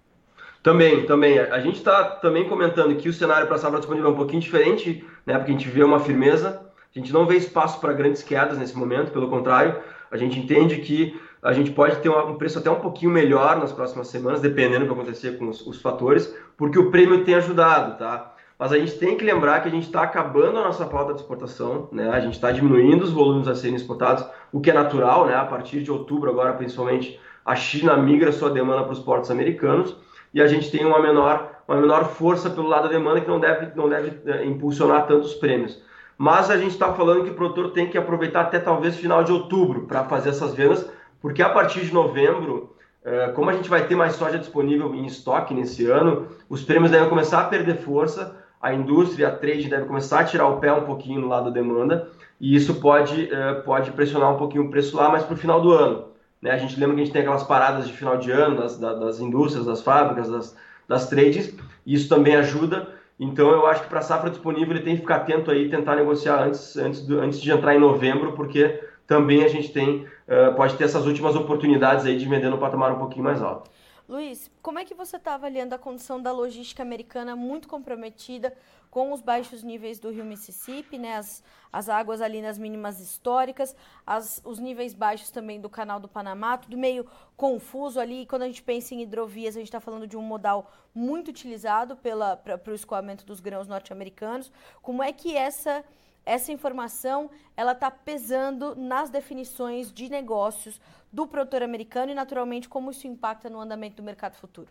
Também, 0.63 1.05
também. 1.07 1.39
A 1.41 1.59
gente 1.59 1.79
está 1.79 2.05
também 2.05 2.49
comentando 2.49 2.95
que 2.95 3.09
o 3.09 3.13
cenário 3.13 3.47
para 3.47 3.57
a 3.57 3.59
safra 3.59 3.79
disponível 3.81 4.11
é 4.11 4.13
um 4.13 4.17
pouquinho 4.17 4.41
diferente, 4.41 5.05
né? 5.27 5.37
Porque 5.37 5.51
a 5.51 5.55
gente 5.55 5.69
vê 5.69 5.83
uma 5.83 5.99
firmeza, 5.99 6.63
a 6.95 6.99
gente 6.99 7.13
não 7.13 7.27
vê 7.27 7.37
espaço 7.37 7.81
para 7.81 7.93
grandes 7.93 8.23
quedas 8.23 8.57
nesse 8.57 8.77
momento, 8.79 9.11
pelo 9.11 9.29
contrário, 9.29 9.77
a 10.11 10.17
gente 10.17 10.39
entende 10.39 10.77
que 10.77 11.21
a 11.43 11.53
gente 11.53 11.73
pode 11.73 11.97
ter 11.97 12.09
um 12.09 12.37
preço 12.37 12.59
até 12.59 12.71
um 12.71 12.77
pouquinho 12.77 13.11
melhor 13.11 13.59
nas 13.59 13.73
próximas 13.73 14.07
semanas, 14.07 14.41
dependendo 14.41 14.85
do 14.85 14.95
que 14.95 15.01
acontecer 15.01 15.37
com 15.37 15.49
os, 15.49 15.67
os 15.67 15.81
fatores, 15.81 16.33
porque 16.57 16.79
o 16.79 16.91
prêmio 16.93 17.25
tem 17.25 17.35
ajudado, 17.35 17.99
tá? 17.99 18.33
Mas 18.57 18.71
a 18.71 18.79
gente 18.79 18.93
tem 18.93 19.17
que 19.17 19.25
lembrar 19.25 19.61
que 19.61 19.69
a 19.69 19.71
gente 19.71 19.87
está 19.87 20.03
acabando 20.03 20.59
a 20.59 20.63
nossa 20.63 20.87
pauta 20.87 21.13
de 21.13 21.21
exportação, 21.21 21.89
né? 21.91 22.09
A 22.11 22.21
gente 22.21 22.35
está 22.35 22.53
diminuindo 22.53 23.03
os 23.03 23.11
volumes 23.11 23.49
a 23.49 23.57
serem 23.57 23.75
exportados, 23.75 24.25
o 24.53 24.61
que 24.61 24.71
é 24.71 24.75
natural, 24.75 25.27
né? 25.27 25.35
A 25.35 25.45
partir 25.45 25.83
de 25.83 25.91
outubro, 25.91 26.31
agora 26.31 26.53
principalmente, 26.53 27.19
a 27.45 27.57
China 27.57 27.97
migra 27.97 28.31
sua 28.31 28.51
demanda 28.51 28.85
para 28.85 28.93
os 28.93 29.01
portos 29.01 29.29
americanos 29.29 29.97
e 30.33 30.41
a 30.41 30.47
gente 30.47 30.71
tem 30.71 30.85
uma 30.85 31.01
menor, 31.01 31.63
uma 31.67 31.81
menor 31.81 32.05
força 32.11 32.51
pelo 32.51 32.69
lado 32.69 32.85
da 32.85 32.89
demanda 32.89 33.21
que 33.21 33.29
não 33.29 33.41
deve, 33.41 33.75
não 33.75 33.89
deve 33.89 34.31
é, 34.31 34.45
impulsionar 34.45 35.07
tantos 35.07 35.35
prêmios. 35.35 35.83
Mas 36.17 36.51
a 36.51 36.57
gente 36.57 36.73
está 36.73 36.93
falando 36.93 37.25
que 37.25 37.31
o 37.31 37.35
produtor 37.35 37.71
tem 37.73 37.89
que 37.89 37.99
aproveitar 37.99 38.43
até 38.43 38.59
talvez 38.59 38.97
final 38.97 39.25
de 39.25 39.33
outubro 39.33 39.83
para 39.83 40.05
fazer 40.05 40.31
essas 40.31 40.55
vendas, 40.55 40.89
porque 41.21 41.43
a 41.43 41.49
partir 41.49 41.81
de 41.81 41.93
novembro 41.93 42.73
é, 43.05 43.29
como 43.29 43.51
a 43.51 43.53
gente 43.53 43.69
vai 43.69 43.87
ter 43.87 43.97
mais 43.97 44.15
soja 44.15 44.39
disponível 44.39 44.95
em 44.95 45.07
estoque 45.07 45.53
nesse 45.53 45.87
ano, 45.87 46.29
os 46.49 46.63
prêmios 46.63 46.91
devem 46.91 47.09
começar 47.09 47.41
a 47.41 47.45
perder 47.45 47.79
força, 47.79 48.37
a 48.61 48.73
indústria, 48.73 49.29
a 49.29 49.33
trade 49.33 49.69
deve 49.69 49.87
começar 49.87 50.21
a 50.21 50.25
tirar 50.25 50.47
o 50.47 50.61
pé 50.61 50.73
um 50.73 50.85
pouquinho 50.85 51.21
no 51.21 51.29
lado 51.29 51.47
da 51.47 51.51
demanda, 51.51 52.09
e 52.41 52.55
isso 52.55 52.77
pode, 52.77 53.33
é, 53.33 53.55
pode 53.55 53.91
pressionar 53.91 54.33
um 54.33 54.37
pouquinho 54.37 54.65
o 54.65 54.71
preço 54.71 54.97
lá, 54.97 55.09
mas 55.09 55.25
para 55.25 55.35
o 55.35 55.37
final 55.37 55.61
do 55.61 55.73
ano. 55.73 56.12
Né? 56.43 56.51
A 56.51 56.59
gente 56.59 56.79
lembra 56.79 56.97
que 56.97 57.03
a 57.03 57.05
gente 57.05 57.13
tem 57.13 57.23
aquelas 57.23 57.45
paradas 57.45 57.87
de 57.87 57.93
final 57.93 58.19
de 58.19 58.33
ano 58.33 58.57
das, 58.57 58.77
das 58.77 59.21
indústrias, 59.21 59.65
das 59.65 59.81
fábricas, 59.81 60.29
das, 60.29 60.57
das 60.89 61.09
trades, 61.09 61.55
isso 61.87 62.09
também 62.09 62.35
ajuda. 62.35 62.89
Então 63.19 63.51
eu 63.51 63.67
acho 63.67 63.83
que 63.83 63.89
para 63.89 64.01
a 64.01 64.03
safra 64.03 64.29
disponível 64.29 64.75
ele 64.75 64.85
tem 64.85 64.97
que 64.97 65.03
ficar 65.03 65.17
atento 65.17 65.51
aí, 65.51 65.71
tentar 65.71 65.95
negociar 65.95 66.43
antes, 66.43 66.77
antes, 66.77 67.07
do, 67.07 67.21
antes 67.21 67.41
de 67.41 67.53
entrar 67.53 67.75
em 67.75 67.79
novembro, 67.79 68.33
porque 68.33 68.83
também 69.07 69.45
a 69.45 69.49
gente 69.49 69.73
tem, 69.73 70.07
uh, 70.27 70.55
pode 70.57 70.75
ter 70.75 70.85
essas 70.85 71.07
últimas 71.07 71.37
oportunidades 71.37 72.05
aí 72.05 72.19
de 72.19 72.29
vender 72.29 72.49
no 72.49 72.59
patamar 72.59 72.93
um 72.93 72.99
pouquinho 72.99 73.25
mais 73.25 73.41
alto. 73.41 73.71
Luiz, 74.09 74.51
como 74.61 74.79
é 74.79 74.85
que 74.85 74.95
você 74.95 75.17
está 75.17 75.35
avaliando 75.35 75.75
a 75.75 75.79
condição 75.79 76.21
da 76.21 76.33
logística 76.33 76.83
americana 76.83 77.37
muito 77.37 77.69
comprometida 77.69 78.55
com 78.91 79.11
os 79.13 79.23
baixos 79.23 79.63
níveis 79.63 79.99
do 79.99 80.11
rio 80.11 80.25
Mississippi, 80.25 80.99
né, 80.99 81.17
as, 81.17 81.43
as 81.73 81.89
águas 81.89 82.21
ali 82.21 82.43
nas 82.43 82.59
mínimas 82.59 83.01
históricas, 83.01 83.75
as, 84.07 84.43
os 84.45 84.59
níveis 84.59 84.93
baixos 84.93 85.31
também 85.31 85.59
do 85.59 85.71
canal 85.71 85.99
do 85.99 86.09
Panamá, 86.09 86.59
tudo 86.59 86.77
meio 86.77 87.07
confuso 87.35 87.99
ali. 87.99 88.27
Quando 88.27 88.43
a 88.43 88.47
gente 88.47 88.63
pensa 88.63 88.95
em 88.95 89.01
hidrovias, 89.01 89.57
a 89.57 89.61
gente 89.61 89.69
está 89.69 89.81
falando 89.81 90.07
de 90.07 90.17
um 90.17 90.23
modal 90.23 90.71
muito 90.95 91.29
utilizado 91.29 91.97
para 91.97 92.71
o 92.71 92.75
escoamento 92.75 93.25
dos 93.25 93.41
grãos 93.41 93.67
norte-americanos. 93.67 94.53
Como 94.83 95.03
é 95.03 95.11
que 95.11 95.35
essa 95.35 95.83
essa 96.25 96.53
informação 96.53 97.31
ela 97.57 97.73
está 97.73 97.91
pesando 97.91 98.75
nas 98.77 99.11
definições 99.11 99.93
de 99.93 100.09
negócios 100.09 100.81
do 101.13 101.27
produtor 101.27 101.63
americano 101.63 102.13
e 102.13 102.15
naturalmente 102.15 102.69
como 102.69 102.91
isso 102.91 103.07
impacta 103.07 103.51
no 103.51 103.61
andamento 103.61 103.97
do 103.97 104.03
mercado 104.03 104.35
futuro. 104.37 104.69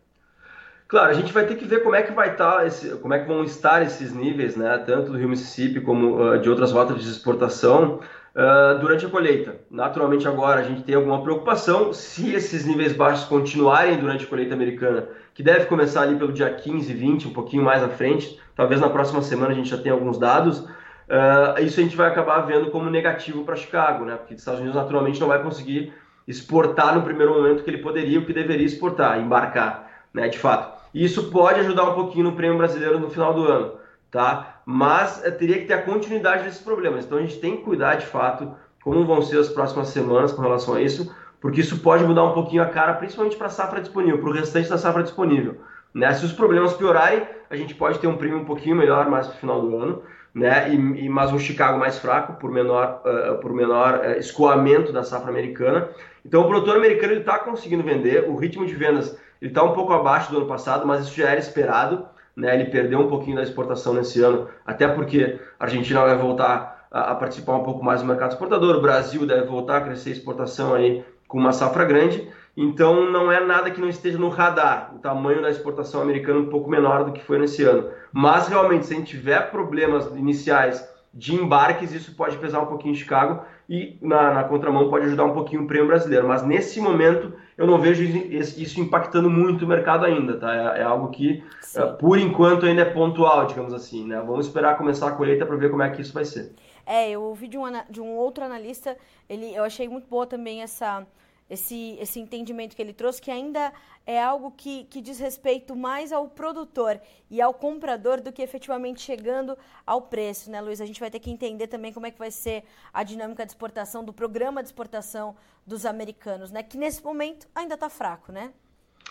Claro, 0.88 1.10
a 1.10 1.14
gente 1.14 1.32
vai 1.32 1.46
ter 1.46 1.56
que 1.56 1.64
ver 1.64 1.84
como 1.84 1.96
é 1.96 2.02
que 2.02 2.12
vai 2.12 2.32
estar, 2.32 2.58
tá 2.58 2.66
esse, 2.66 2.90
como 2.98 3.14
é 3.14 3.20
que 3.20 3.26
vão 3.26 3.46
estar 3.46 3.82
esses 3.82 4.14
níveis, 4.14 4.58
né, 4.58 4.78
tanto 4.86 5.12
do 5.12 5.18
Rio 5.18 5.30
Mississippi 5.30 5.80
como 5.80 6.22
uh, 6.22 6.40
de 6.40 6.50
outras 6.50 6.74
rotas 6.74 7.02
de 7.02 7.10
exportação 7.10 8.02
uh, 8.36 8.78
durante 8.78 9.06
a 9.06 9.10
colheita. 9.10 9.56
Naturalmente 9.70 10.28
agora 10.28 10.60
a 10.60 10.64
gente 10.64 10.84
tem 10.84 10.96
alguma 10.96 11.24
preocupação 11.24 11.94
se 11.94 12.34
esses 12.34 12.66
níveis 12.66 12.92
baixos 12.92 13.24
continuarem 13.24 13.98
durante 13.98 14.26
a 14.26 14.28
colheita 14.28 14.54
americana, 14.54 15.08
que 15.34 15.42
deve 15.42 15.66
começar 15.66 16.02
ali 16.02 16.18
pelo 16.18 16.34
dia 16.34 16.54
15, 16.54 16.94
20, 16.94 17.28
um 17.30 17.34
pouquinho 17.34 17.64
mais 17.64 17.82
à 17.82 17.88
frente, 17.88 18.38
talvez 18.54 18.82
na 18.82 18.90
próxima 18.90 19.22
semana 19.22 19.52
a 19.52 19.56
gente 19.56 19.70
já 19.70 19.78
tenha 19.78 19.94
alguns 19.94 20.18
dados. 20.18 20.68
Uh, 21.12 21.62
isso 21.62 21.78
a 21.78 21.84
gente 21.84 21.98
vai 21.98 22.08
acabar 22.08 22.40
vendo 22.42 22.72
como 22.72 22.90
negativo 22.90 23.44
para 23.44 23.58
Chicago, 23.58 24.06
né? 24.06 24.16
Porque 24.16 24.34
os 24.34 24.40
Estados 24.40 24.62
Unidos 24.62 24.78
naturalmente 24.78 25.20
não 25.20 25.28
vai 25.28 25.44
conseguir 25.44 25.94
exportar 26.26 26.96
no 26.96 27.02
primeiro 27.02 27.34
momento 27.34 27.66
que 27.66 27.70
ele 27.70 27.80
poderia, 27.80 28.18
o 28.18 28.26
que 28.26 28.32
deveria 28.32 28.66
exportar, 28.66 29.20
embarcar, 29.20 29.92
né? 30.14 30.30
De 30.30 30.40
fato. 30.40 30.80
E 30.94 31.04
isso 31.04 31.30
pode 31.30 31.60
ajudar 31.60 31.84
um 31.84 31.96
pouquinho 31.96 32.24
no 32.24 32.32
prêmio 32.32 32.58
brasileiro 32.58 32.98
no 32.98 33.10
final 33.10 33.34
do 33.34 33.46
ano, 33.46 33.74
tá? 34.10 34.62
Mas 34.66 35.22
é, 35.26 35.32
teria 35.32 35.58
que 35.58 35.66
ter 35.66 35.74
a 35.74 35.82
continuidade 35.82 36.46
desses 36.46 36.62
problemas. 36.62 37.04
Então 37.04 37.18
a 37.18 37.22
gente 37.22 37.40
tem 37.40 37.58
que 37.58 37.64
cuidar 37.64 37.96
de 37.96 38.06
fato 38.06 38.54
como 38.82 39.06
vão 39.06 39.22
ser 39.22 39.38
as 39.38 39.50
próximas 39.50 39.90
semanas 39.90 40.32
com 40.32 40.42
relação 40.42 40.76
a 40.76 40.82
isso, 40.82 41.14
porque 41.42 41.60
isso 41.60 41.80
pode 41.80 42.06
mudar 42.06 42.24
um 42.24 42.34
pouquinho 42.34 42.64
a 42.64 42.68
cara, 42.68 42.94
principalmente 42.94 43.36
para 43.36 43.48
a 43.48 43.50
safra 43.50 43.82
disponível, 43.82 44.20
para 44.20 44.30
o 44.30 44.34
restante 44.34 44.70
da 44.70 44.78
safra 44.78 45.04
disponível. 45.04 45.58
Né? 45.94 46.14
Se 46.14 46.24
os 46.24 46.32
problemas 46.32 46.74
piorarem, 46.74 47.28
a 47.50 47.56
gente 47.58 47.76
pode 47.76 48.00
ter 48.00 48.08
um 48.08 48.16
prêmio 48.16 48.40
um 48.40 48.46
pouquinho 48.46 48.78
melhor 48.78 49.10
mais 49.10 49.28
para 49.28 49.36
o 49.36 49.40
final 49.40 49.60
do 49.60 49.76
ano 49.76 50.04
né? 50.34 50.74
E, 50.74 51.06
e, 51.06 51.10
mas 51.10 51.32
um 51.32 51.40
Chicago 51.40 51.78
mais 51.78 52.00
fraco 52.00 52.34
por 52.34 52.52
menor, 52.52 53.02
uh, 53.06 53.40
por 53.40 53.54
menor 53.54 54.00
uh, 54.00 54.20
escoamento 54.20 54.92
da 54.92 55.04
safra 55.04 55.30
americana. 55.30 55.90
Então 56.26 56.42
o 56.42 56.48
produtor 56.48 56.78
americano 56.78 57.14
está 57.14 57.40
conseguindo 57.40 57.84
vender, 57.84 58.30
o 58.30 58.36
ritmo 58.36 58.66
de 58.66 58.74
vendas 58.74 59.18
está 59.42 59.64
um 59.64 59.74
pouco 59.74 59.92
abaixo 59.94 60.32
do 60.32 60.38
ano 60.38 60.48
passado, 60.48 60.86
mas 60.86 61.06
isso 61.06 61.16
já 61.16 61.30
era 61.30 61.40
esperado. 61.40 62.06
Né? 62.36 62.54
Ele 62.54 62.66
perdeu 62.66 63.00
um 63.00 63.08
pouquinho 63.08 63.36
da 63.36 63.44
exportação 63.44 63.94
nesse 63.94 64.22
ano, 64.22 64.48
até 64.66 64.88
porque 64.88 65.40
a 65.60 65.66
Argentina 65.66 66.02
vai 66.02 66.16
voltar 66.16 66.88
a, 66.92 67.12
a 67.12 67.16
participar 67.16 67.56
um 67.56 67.64
pouco 67.64 67.84
mais 67.84 68.02
do 68.02 68.08
mercado 68.08 68.32
exportador, 68.32 68.76
o 68.76 68.82
Brasil 68.82 69.26
deve 69.26 69.46
voltar 69.46 69.78
a 69.78 69.82
crescer 69.82 70.10
a 70.10 70.14
exportação 70.14 70.74
aí 70.74 71.04
com 71.28 71.38
uma 71.38 71.52
safra 71.52 71.86
grande. 71.86 72.28
Então 72.56 73.10
não 73.10 73.32
é 73.32 73.40
nada 73.44 73.72
que 73.72 73.80
não 73.80 73.88
esteja 73.88 74.18
no 74.18 74.30
radar. 74.30 74.94
O 74.96 75.00
tamanho 75.00 75.42
da 75.42 75.50
exportação 75.50 76.02
americana 76.02 76.40
é 76.40 76.42
um 76.42 76.50
pouco 76.50 76.70
menor 76.70 77.06
do 77.06 77.12
que 77.12 77.24
foi 77.24 77.40
nesse 77.40 77.64
ano. 77.64 77.90
Mas 78.12 78.48
realmente, 78.48 78.86
se 78.86 78.94
a 78.94 78.98
gente 78.98 79.10
tiver 79.10 79.52
problemas 79.52 80.06
iniciais 80.16 80.90
de 81.14 81.36
embarques, 81.36 81.94
isso 81.94 82.16
pode 82.16 82.38
pesar 82.38 82.62
um 82.62 82.68
pouquinho 82.68 82.94
em 82.94 82.98
Chicago 82.98 83.44
e 83.70 83.98
na, 84.02 84.34
na 84.34 84.44
contramão 84.44 84.90
pode 84.90 85.06
ajudar 85.06 85.26
um 85.26 85.34
pouquinho 85.34 85.64
o 85.64 85.68
prêmio 85.68 85.88
brasileiro. 85.88 86.28
Mas 86.28 86.44
nesse 86.44 86.80
momento 86.80 87.34
eu 87.58 87.68
não 87.68 87.80
vejo 87.80 88.04
isso 88.04 88.80
impactando 88.80 89.30
muito 89.30 89.66
o 89.66 89.68
mercado 89.68 90.06
ainda, 90.06 90.38
tá? 90.38 90.76
É, 90.76 90.82
é 90.82 90.84
algo 90.84 91.10
que, 91.10 91.44
é, 91.76 91.86
por 91.86 92.18
enquanto, 92.18 92.66
ainda 92.66 92.82
é 92.82 92.86
pontual, 92.86 93.46
digamos 93.46 93.74
assim, 93.74 94.06
né? 94.06 94.22
Vamos 94.26 94.48
esperar 94.48 94.78
começar 94.78 95.08
a 95.08 95.12
colheita 95.12 95.46
para 95.46 95.56
ver 95.56 95.70
como 95.70 95.84
é 95.84 95.90
que 95.90 96.02
isso 96.02 96.14
vai 96.14 96.26
ser. 96.26 96.54
É, 96.86 97.10
eu 97.12 97.22
ouvi 97.22 97.48
de 97.48 97.58
um, 97.58 97.64
de 97.90 98.02
um 98.02 98.16
outro 98.16 98.44
analista, 98.44 98.98
ele, 99.30 99.54
eu 99.56 99.64
achei 99.64 99.88
muito 99.88 100.08
boa 100.10 100.26
também 100.26 100.62
essa 100.62 101.06
esse, 101.52 101.98
esse 102.00 102.18
entendimento 102.18 102.76
que 102.76 102.82
ele 102.82 102.94
trouxe, 102.94 103.22
que 103.22 103.30
ainda 103.30 103.74
é 104.08 104.22
algo 104.24 104.52
que, 104.52 104.86
que 104.86 105.02
diz 105.02 105.20
respeito 105.20 105.76
mais 105.76 106.14
ao 106.14 106.30
produtor 106.30 107.00
e 107.30 107.42
ao 107.42 107.54
comprador 107.54 108.22
do 108.22 108.32
que 108.32 108.42
efetivamente 108.42 109.02
chegando 109.02 109.58
ao 109.86 110.02
preço, 110.04 110.50
né, 110.50 110.62
Luiz? 110.62 110.80
A 110.80 110.86
gente 110.86 111.00
vai 111.00 111.12
ter 111.12 111.20
que 111.20 111.30
entender 111.30 111.68
também 111.68 111.92
como 111.92 112.06
é 112.06 112.12
que 112.12 112.18
vai 112.18 112.32
ser 112.32 112.64
a 112.94 113.04
dinâmica 113.04 113.46
de 113.46 113.52
exportação, 113.52 114.02
do 114.04 114.14
programa 114.14 114.64
de 114.64 114.70
exportação 114.70 115.36
dos 115.68 115.86
americanos, 115.86 116.52
né? 116.52 116.64
Que 116.64 116.78
nesse 116.78 117.04
momento 117.04 117.46
ainda 117.54 117.76
está 117.76 117.90
fraco, 117.90 118.32
né? 118.32 118.52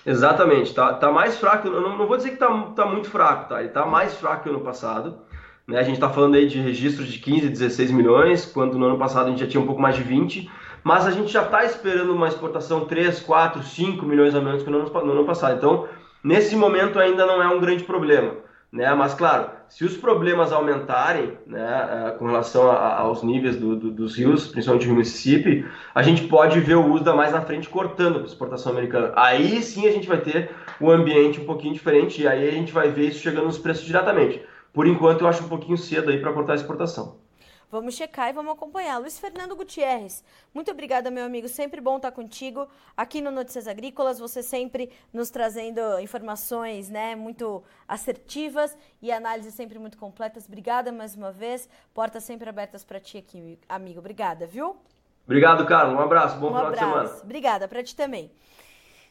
Exatamente, 0.05 0.75
tá, 0.75 0.95
tá 0.95 1.13
mais 1.13 1.37
fraco, 1.37 1.69
eu 1.69 1.81
não, 1.81 1.99
não 1.99 2.07
vou 2.07 2.17
dizer 2.17 2.31
que 2.31 2.37
tá, 2.37 2.49
tá 2.75 2.87
muito 2.87 3.11
fraco, 3.11 3.51
tá? 3.51 3.61
Ele 3.61 3.69
tá 3.69 3.85
mais 3.85 4.15
fraco 4.15 4.45
que 4.45 4.49
o 4.49 4.53
ano 4.53 4.65
passado, 4.65 5.21
né? 5.67 5.79
A 5.79 5.83
gente 5.83 5.97
está 5.97 6.09
falando 6.09 6.37
aí 6.37 6.49
de 6.49 6.59
registros 6.59 7.07
de 7.09 7.19
15, 7.19 7.51
16 7.51 7.91
milhões, 7.91 8.47
quando 8.47 8.79
no 8.79 8.87
ano 8.87 8.99
passado 8.99 9.27
a 9.27 9.29
gente 9.29 9.41
já 9.41 9.47
tinha 9.47 9.63
um 9.63 9.67
pouco 9.67 9.83
mais 9.83 9.95
de 9.95 10.03
20, 10.03 10.51
mas 10.83 11.07
a 11.07 11.11
gente 11.11 11.33
já 11.33 11.43
está 11.43 11.65
esperando 11.65 12.13
uma 12.13 12.29
exportação 12.29 12.85
3, 12.85 13.21
4, 13.21 13.63
5 13.63 14.05
milhões 14.05 14.35
a 14.35 14.41
menos 14.41 14.63
que 14.63 14.71
no 14.71 14.79
ano, 14.79 15.07
no 15.07 15.13
ano 15.13 15.25
passado. 15.25 15.57
Então, 15.57 15.89
nesse 16.23 16.57
momento 16.57 16.99
ainda 16.99 17.27
não 17.27 17.43
é 17.43 17.49
um 17.49 17.61
grande 17.61 17.85
problema. 17.85 18.35
Né? 18.73 18.93
Mas, 18.95 19.15
claro, 19.15 19.51
se 19.69 19.85
os 19.85 19.97
problemas 19.97 20.53
aumentarem 20.53 21.37
né, 21.45 21.89
eh, 21.91 22.11
com 22.13 22.27
relação 22.27 22.71
a, 22.71 23.01
aos 23.01 23.23
níveis 23.23 23.57
do, 23.57 23.75
do, 23.75 23.91
dos 23.91 24.17
rios, 24.17 24.47
principalmente 24.47 24.89
o 24.89 24.95
Mississippi, 24.95 25.67
a 25.93 26.03
gente 26.03 26.29
pode 26.29 26.61
ver 26.61 26.77
o 26.77 26.93
USDA 26.93 27.13
mais 27.13 27.33
na 27.33 27.41
frente 27.41 27.69
cortando 27.69 28.21
a 28.21 28.23
exportação 28.23 28.71
americana. 28.71 29.13
Aí 29.17 29.61
sim 29.63 29.89
a 29.89 29.91
gente 29.91 30.07
vai 30.07 30.19
ter 30.19 30.51
um 30.81 30.89
ambiente 30.89 31.41
um 31.41 31.45
pouquinho 31.45 31.75
diferente 31.75 32.23
e 32.23 32.29
aí 32.29 32.49
a 32.49 32.53
gente 32.53 32.73
vai 32.73 32.91
ver 32.91 33.09
isso 33.09 33.21
chegando 33.21 33.47
nos 33.47 33.59
preços 33.59 33.85
diretamente. 33.85 34.41
Por 34.73 34.87
enquanto, 34.87 35.23
eu 35.23 35.27
acho 35.27 35.45
um 35.45 35.49
pouquinho 35.49 35.77
cedo 35.77 36.11
aí 36.11 36.21
para 36.21 36.33
cortar 36.33 36.53
a 36.53 36.57
exportação. 36.57 37.20
Vamos 37.71 37.95
checar 37.95 38.31
e 38.31 38.33
vamos 38.33 38.53
acompanhar. 38.53 38.99
Luiz 38.99 39.17
Fernando 39.17 39.55
Gutierrez, 39.55 40.25
muito 40.53 40.73
obrigada, 40.73 41.09
meu 41.09 41.25
amigo. 41.25 41.49
Sempre 41.49 41.81
bom 41.81 41.97
estar 41.97 42.11
contigo 42.11 42.67
aqui 42.97 43.21
no 43.21 43.31
Notícias 43.31 43.69
Agrícolas. 43.69 44.19
Você 44.19 44.43
sempre 44.43 44.91
nos 45.13 45.31
trazendo 45.31 45.81
informações 46.01 46.89
né, 46.89 47.15
muito 47.15 47.63
assertivas 47.87 48.77
e 49.01 49.13
análises 49.13 49.55
sempre 49.55 49.79
muito 49.79 49.97
completas. 49.97 50.47
Obrigada 50.47 50.91
mais 50.91 51.15
uma 51.15 51.31
vez. 51.31 51.69
Portas 51.95 52.25
sempre 52.25 52.49
abertas 52.49 52.83
para 52.83 52.99
ti 52.99 53.19
aqui, 53.19 53.57
amigo. 53.69 54.01
Obrigada, 54.01 54.49
viu? 54.49 54.77
Obrigado, 55.25 55.65
Carlos. 55.65 55.95
Um 55.95 56.01
abraço. 56.01 56.41
Bom 56.41 56.49
um 56.49 56.51
final 56.51 56.67
abraço. 56.67 56.85
de 56.85 56.93
semana. 56.93 57.21
Obrigada 57.23 57.69
para 57.69 57.85
ti 57.85 57.95
também. 57.95 58.33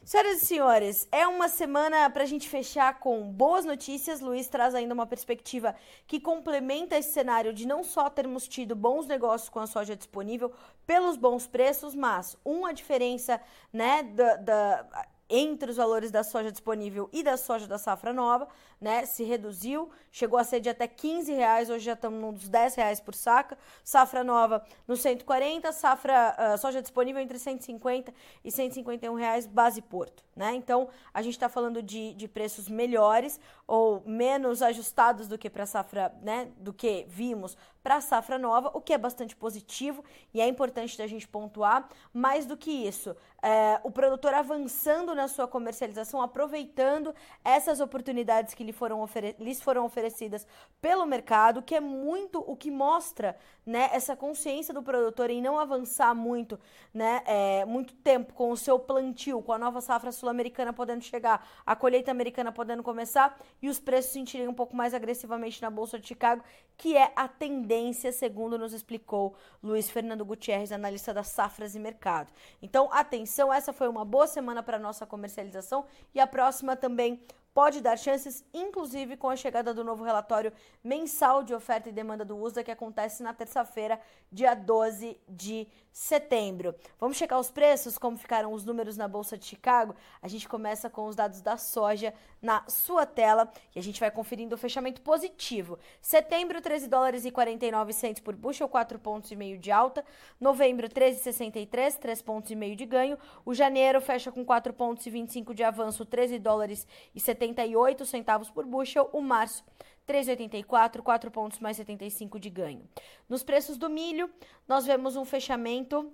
Senhoras 0.02 0.42
e 0.42 0.46
senhores, 0.46 1.08
é 1.12 1.26
uma 1.26 1.46
semana 1.46 2.08
para 2.08 2.22
a 2.22 2.26
gente 2.26 2.48
fechar 2.48 2.98
com 2.98 3.30
boas 3.30 3.66
notícias. 3.66 4.20
Luiz 4.20 4.48
traz 4.48 4.74
ainda 4.74 4.94
uma 4.94 5.06
perspectiva 5.06 5.76
que 6.06 6.18
complementa 6.18 6.96
esse 6.96 7.12
cenário 7.12 7.52
de 7.52 7.66
não 7.66 7.84
só 7.84 8.08
termos 8.08 8.48
tido 8.48 8.74
bons 8.74 9.06
negócios 9.06 9.50
com 9.50 9.60
a 9.60 9.66
soja 9.66 9.94
disponível 9.94 10.52
pelos 10.86 11.18
bons 11.18 11.46
preços, 11.46 11.94
mas 11.94 12.34
uma 12.42 12.72
diferença 12.72 13.40
né, 13.72 14.02
da, 14.02 14.36
da 14.36 15.08
entre 15.30 15.70
os 15.70 15.76
valores 15.76 16.10
da 16.10 16.24
soja 16.24 16.50
disponível 16.50 17.08
e 17.12 17.22
da 17.22 17.36
soja 17.36 17.66
da 17.66 17.78
safra 17.78 18.12
nova, 18.12 18.48
né? 18.80 19.06
Se 19.06 19.22
reduziu, 19.22 19.88
chegou 20.10 20.38
a 20.38 20.44
ser 20.44 20.60
de 20.60 20.68
até 20.68 20.88
15 20.88 21.32
reais, 21.32 21.70
hoje 21.70 21.84
já 21.84 21.92
estamos 21.92 22.20
nos 22.20 22.48
10 22.48 22.74
reais 22.74 23.00
por 23.00 23.14
saca. 23.14 23.56
Safra 23.84 24.24
nova 24.24 24.64
no 24.88 24.96
140, 24.96 25.70
safra 25.72 26.36
uh, 26.36 26.58
soja 26.58 26.82
disponível 26.82 27.22
entre 27.22 27.38
150 27.38 28.12
e 28.44 28.50
151 28.50 29.14
reais 29.14 29.46
base 29.46 29.80
porto, 29.80 30.24
né? 30.34 30.54
Então 30.54 30.88
a 31.14 31.22
gente 31.22 31.34
está 31.34 31.48
falando 31.48 31.80
de, 31.80 32.12
de 32.14 32.26
preços 32.26 32.68
melhores 32.68 33.38
ou 33.66 34.02
menos 34.04 34.62
ajustados 34.62 35.28
do 35.28 35.38
que 35.38 35.48
para 35.48 35.64
safra, 35.64 36.12
né? 36.22 36.48
Do 36.56 36.72
que 36.72 37.06
vimos 37.08 37.56
para 37.82 37.96
a 37.96 38.00
safra 38.00 38.38
nova, 38.38 38.70
o 38.74 38.80
que 38.80 38.92
é 38.92 38.98
bastante 38.98 39.34
positivo 39.34 40.04
e 40.34 40.40
é 40.40 40.46
importante 40.46 40.96
da 40.98 41.06
gente 41.06 41.26
pontuar. 41.26 41.88
Mais 42.12 42.46
do 42.46 42.56
que 42.56 42.70
isso, 42.70 43.16
é, 43.42 43.80
o 43.82 43.90
produtor 43.90 44.34
avançando 44.34 45.14
na 45.14 45.28
sua 45.28 45.48
comercialização, 45.48 46.20
aproveitando 46.20 47.14
essas 47.44 47.80
oportunidades 47.80 48.54
que 48.54 48.64
lhe 48.64 48.72
foram 48.72 49.08
lhes 49.38 49.60
foram 49.60 49.84
oferecidas 49.84 50.46
pelo 50.80 51.06
mercado, 51.06 51.62
que 51.62 51.74
é 51.74 51.80
muito 51.80 52.44
o 52.46 52.56
que 52.56 52.70
mostra 52.70 53.36
né, 53.64 53.88
essa 53.92 54.16
consciência 54.16 54.74
do 54.74 54.82
produtor 54.82 55.30
em 55.30 55.40
não 55.40 55.58
avançar 55.58 56.14
muito, 56.14 56.58
né, 56.92 57.22
é, 57.24 57.64
muito 57.64 57.94
tempo 57.94 58.34
com 58.34 58.50
o 58.50 58.56
seu 58.56 58.78
plantio, 58.78 59.42
com 59.42 59.52
a 59.52 59.58
nova 59.58 59.80
safra 59.80 60.12
sul-americana 60.12 60.72
podendo 60.72 61.02
chegar, 61.02 61.46
a 61.64 61.76
colheita 61.76 62.10
americana 62.10 62.52
podendo 62.52 62.82
começar 62.82 63.38
e 63.62 63.68
os 63.68 63.78
preços 63.78 64.12
sentirem 64.12 64.48
um 64.48 64.54
pouco 64.54 64.76
mais 64.76 64.92
agressivamente 64.92 65.62
na 65.62 65.70
Bolsa 65.70 65.98
de 65.98 66.06
Chicago, 66.06 66.42
que 66.76 66.96
é 66.96 67.12
a 67.14 67.28
tendência, 67.28 67.69
segundo 68.12 68.58
nos 68.58 68.72
explicou 68.72 69.34
Luiz 69.62 69.88
Fernando 69.88 70.24
Gutierrez, 70.24 70.72
analista 70.72 71.14
das 71.14 71.28
safras 71.28 71.74
e 71.74 71.78
mercado. 71.78 72.32
Então, 72.60 72.88
atenção, 72.92 73.52
essa 73.52 73.72
foi 73.72 73.88
uma 73.88 74.04
boa 74.04 74.26
semana 74.26 74.62
para 74.62 74.78
nossa 74.78 75.06
comercialização 75.06 75.84
e 76.14 76.20
a 76.20 76.26
próxima 76.26 76.74
também 76.74 77.22
pode 77.52 77.80
dar 77.80 77.96
chances, 77.96 78.44
inclusive 78.54 79.16
com 79.16 79.28
a 79.28 79.36
chegada 79.36 79.74
do 79.74 79.84
novo 79.84 80.04
relatório 80.04 80.52
mensal 80.82 81.42
de 81.42 81.54
oferta 81.54 81.88
e 81.88 81.92
demanda 81.92 82.24
do 82.24 82.36
USA, 82.36 82.62
que 82.62 82.70
acontece 82.70 83.22
na 83.22 83.34
terça-feira, 83.34 84.00
dia 84.30 84.54
12 84.54 85.20
de 85.28 85.66
setembro. 85.92 86.74
Vamos 86.98 87.16
checar 87.16 87.38
os 87.38 87.50
preços, 87.50 87.98
como 87.98 88.16
ficaram 88.16 88.52
os 88.52 88.64
números 88.64 88.96
na 88.96 89.08
Bolsa 89.08 89.36
de 89.36 89.44
Chicago? 89.44 89.94
A 90.22 90.28
gente 90.28 90.48
começa 90.48 90.88
com 90.88 91.06
os 91.06 91.16
dados 91.16 91.40
da 91.40 91.56
soja 91.56 92.14
na 92.40 92.64
sua 92.68 93.04
tela 93.04 93.50
e 93.74 93.78
a 93.78 93.82
gente 93.82 94.00
vai 94.00 94.10
conferindo 94.10 94.54
o 94.54 94.58
fechamento 94.58 95.02
positivo. 95.02 95.78
Setembro, 96.00 96.60
13 96.60 96.88
dólares 96.88 97.24
e 97.24 97.30
49 97.30 97.92
centos 97.92 98.22
por 98.22 98.34
bushel, 98.36 98.68
4 98.68 98.98
pontos 98.98 99.30
e 99.30 99.36
meio 99.36 99.58
de 99.58 99.70
alta. 99.70 100.04
Novembro, 100.40 100.88
13,63, 100.88 101.98
3 101.98 102.22
pontos 102.22 102.50
e 102.50 102.56
meio 102.56 102.76
de 102.76 102.86
ganho. 102.86 103.18
O 103.44 103.52
janeiro 103.52 104.00
fecha 104.00 104.30
com 104.30 104.44
4 104.44 104.72
pontos 104.72 105.04
e 105.06 105.10
25 105.10 105.52
de 105.52 105.64
avanço, 105.64 106.04
13 106.04 106.38
dólares 106.38 106.86
e 107.14 107.20
78 107.40 108.04
centavos 108.04 108.50
por 108.50 108.66
bushel. 108.66 109.08
O 109.12 109.22
março, 109.22 109.64
3,84, 110.06 111.00
4 111.00 111.30
pontos 111.30 111.58
mais 111.58 111.78
75 111.78 112.38
de 112.38 112.50
ganho. 112.50 112.86
Nos 113.28 113.42
preços 113.42 113.78
do 113.78 113.88
milho, 113.88 114.30
nós 114.68 114.84
vemos 114.84 115.16
um 115.16 115.24
fechamento 115.24 116.12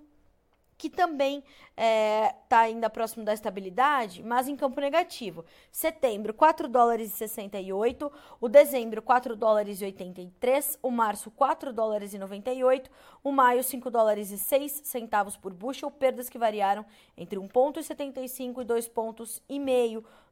que 0.79 0.91
também 0.91 1.39
está 1.39 1.83
é, 1.83 2.35
tá 2.49 2.61
ainda 2.61 2.89
próximo 2.89 3.25
da 3.25 3.35
estabilidade, 3.35 4.23
mas 4.23 4.49
em 4.49 4.57
campo 4.57 4.81
negativo. 4.81 5.45
Setembro, 5.71 6.33
4 6.35 6.69
dólares 6.69 7.13
e 7.13 7.17
68, 7.17 8.11
o 8.41 8.49
dezembro, 8.49 9.03
4 9.03 9.37
dólares 9.37 9.81
e 9.81 9.85
83, 9.85 10.79
o 10.83 10.91
março, 10.91 11.31
4 11.31 11.73
dólares 11.73 12.15
e 12.15 12.19
98, 12.19 12.91
o 13.23 13.33
maio, 13.33 13.63
5 13.63 13.91
dólares 13.91 14.31
e 14.31 14.39
6 14.39 14.83
centavos 14.85 15.37
por 15.37 15.53
bushel, 15.53 15.91
perdas 15.91 16.29
que 16.29 16.39
variaram 16.39 16.85
entre 17.17 17.39
1,75 17.39 18.63
e 18.63 18.65
2 18.65 18.89
pontos 18.89 19.43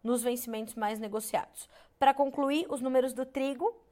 nos 0.02 0.22
vencimentos 0.22 0.74
mais 0.74 0.98
negociados. 0.98 1.68
Para 1.98 2.12
concluir, 2.12 2.66
os 2.68 2.80
números 2.80 3.12
do 3.12 3.24
trigo. 3.24 3.83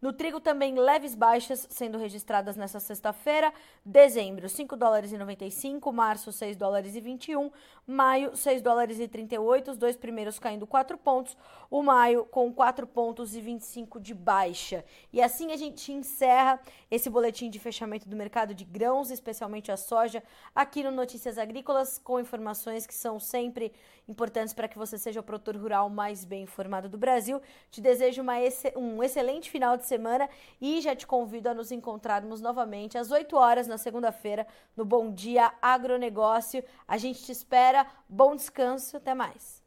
No 0.00 0.12
trigo 0.12 0.40
também 0.40 0.78
leves 0.78 1.14
baixas 1.14 1.66
sendo 1.70 1.96
registradas 1.96 2.56
nessa 2.56 2.78
sexta-feira. 2.78 3.52
Dezembro, 3.84 4.48
5 4.48 4.76
dólares 4.76 5.12
e 5.12 5.18
95, 5.18 5.92
março, 5.92 6.30
6 6.30 6.56
dólares 6.56 6.94
e 6.94 7.00
21, 7.00 7.50
maio, 7.86 8.36
6 8.36 8.60
dólares 8.60 9.00
e 9.00 9.08
38, 9.08 9.70
os 9.70 9.78
dois 9.78 9.96
primeiros 9.96 10.38
caindo 10.38 10.66
4 10.66 10.98
pontos, 10.98 11.36
o 11.70 11.82
maio 11.82 12.24
com 12.24 12.52
4 12.52 12.86
pontos 12.86 13.34
e 13.34 13.40
25 13.40 13.98
de 13.98 14.12
baixa. 14.12 14.84
E 15.12 15.22
assim 15.22 15.52
a 15.52 15.56
gente 15.56 15.92
encerra 15.92 16.60
esse 16.90 17.08
boletim 17.08 17.48
de 17.48 17.58
fechamento 17.58 18.08
do 18.08 18.16
mercado 18.16 18.54
de 18.54 18.64
grãos, 18.64 19.10
especialmente 19.10 19.72
a 19.72 19.76
soja, 19.76 20.22
aqui 20.54 20.82
no 20.82 20.90
Notícias 20.90 21.38
Agrícolas, 21.38 21.98
com 21.98 22.20
informações 22.20 22.86
que 22.86 22.94
são 22.94 23.18
sempre 23.18 23.72
importantes 24.08 24.54
para 24.54 24.68
que 24.68 24.78
você 24.78 24.98
seja 24.98 25.20
o 25.20 25.22
produtor 25.22 25.56
rural 25.56 25.88
mais 25.88 26.24
bem 26.24 26.42
informado 26.42 26.88
do 26.88 26.98
Brasil. 26.98 27.40
Te 27.70 27.80
desejo 27.80 28.22
uma, 28.22 28.34
um 28.76 29.02
excelente 29.02 29.50
final 29.50 29.76
de 29.86 29.88
semana 29.88 30.28
e 30.60 30.80
já 30.80 30.94
te 30.94 31.06
convido 31.06 31.48
a 31.48 31.54
nos 31.54 31.70
encontrarmos 31.70 32.40
novamente 32.40 32.98
às 32.98 33.10
8 33.10 33.36
horas 33.36 33.68
na 33.68 33.78
segunda-feira 33.78 34.46
no 34.76 34.84
Bom 34.84 35.12
Dia 35.12 35.52
Agronegócio. 35.62 36.62
A 36.86 36.98
gente 36.98 37.22
te 37.22 37.32
espera. 37.32 37.86
Bom 38.08 38.34
descanso. 38.34 38.96
Até 38.96 39.14
mais. 39.14 39.62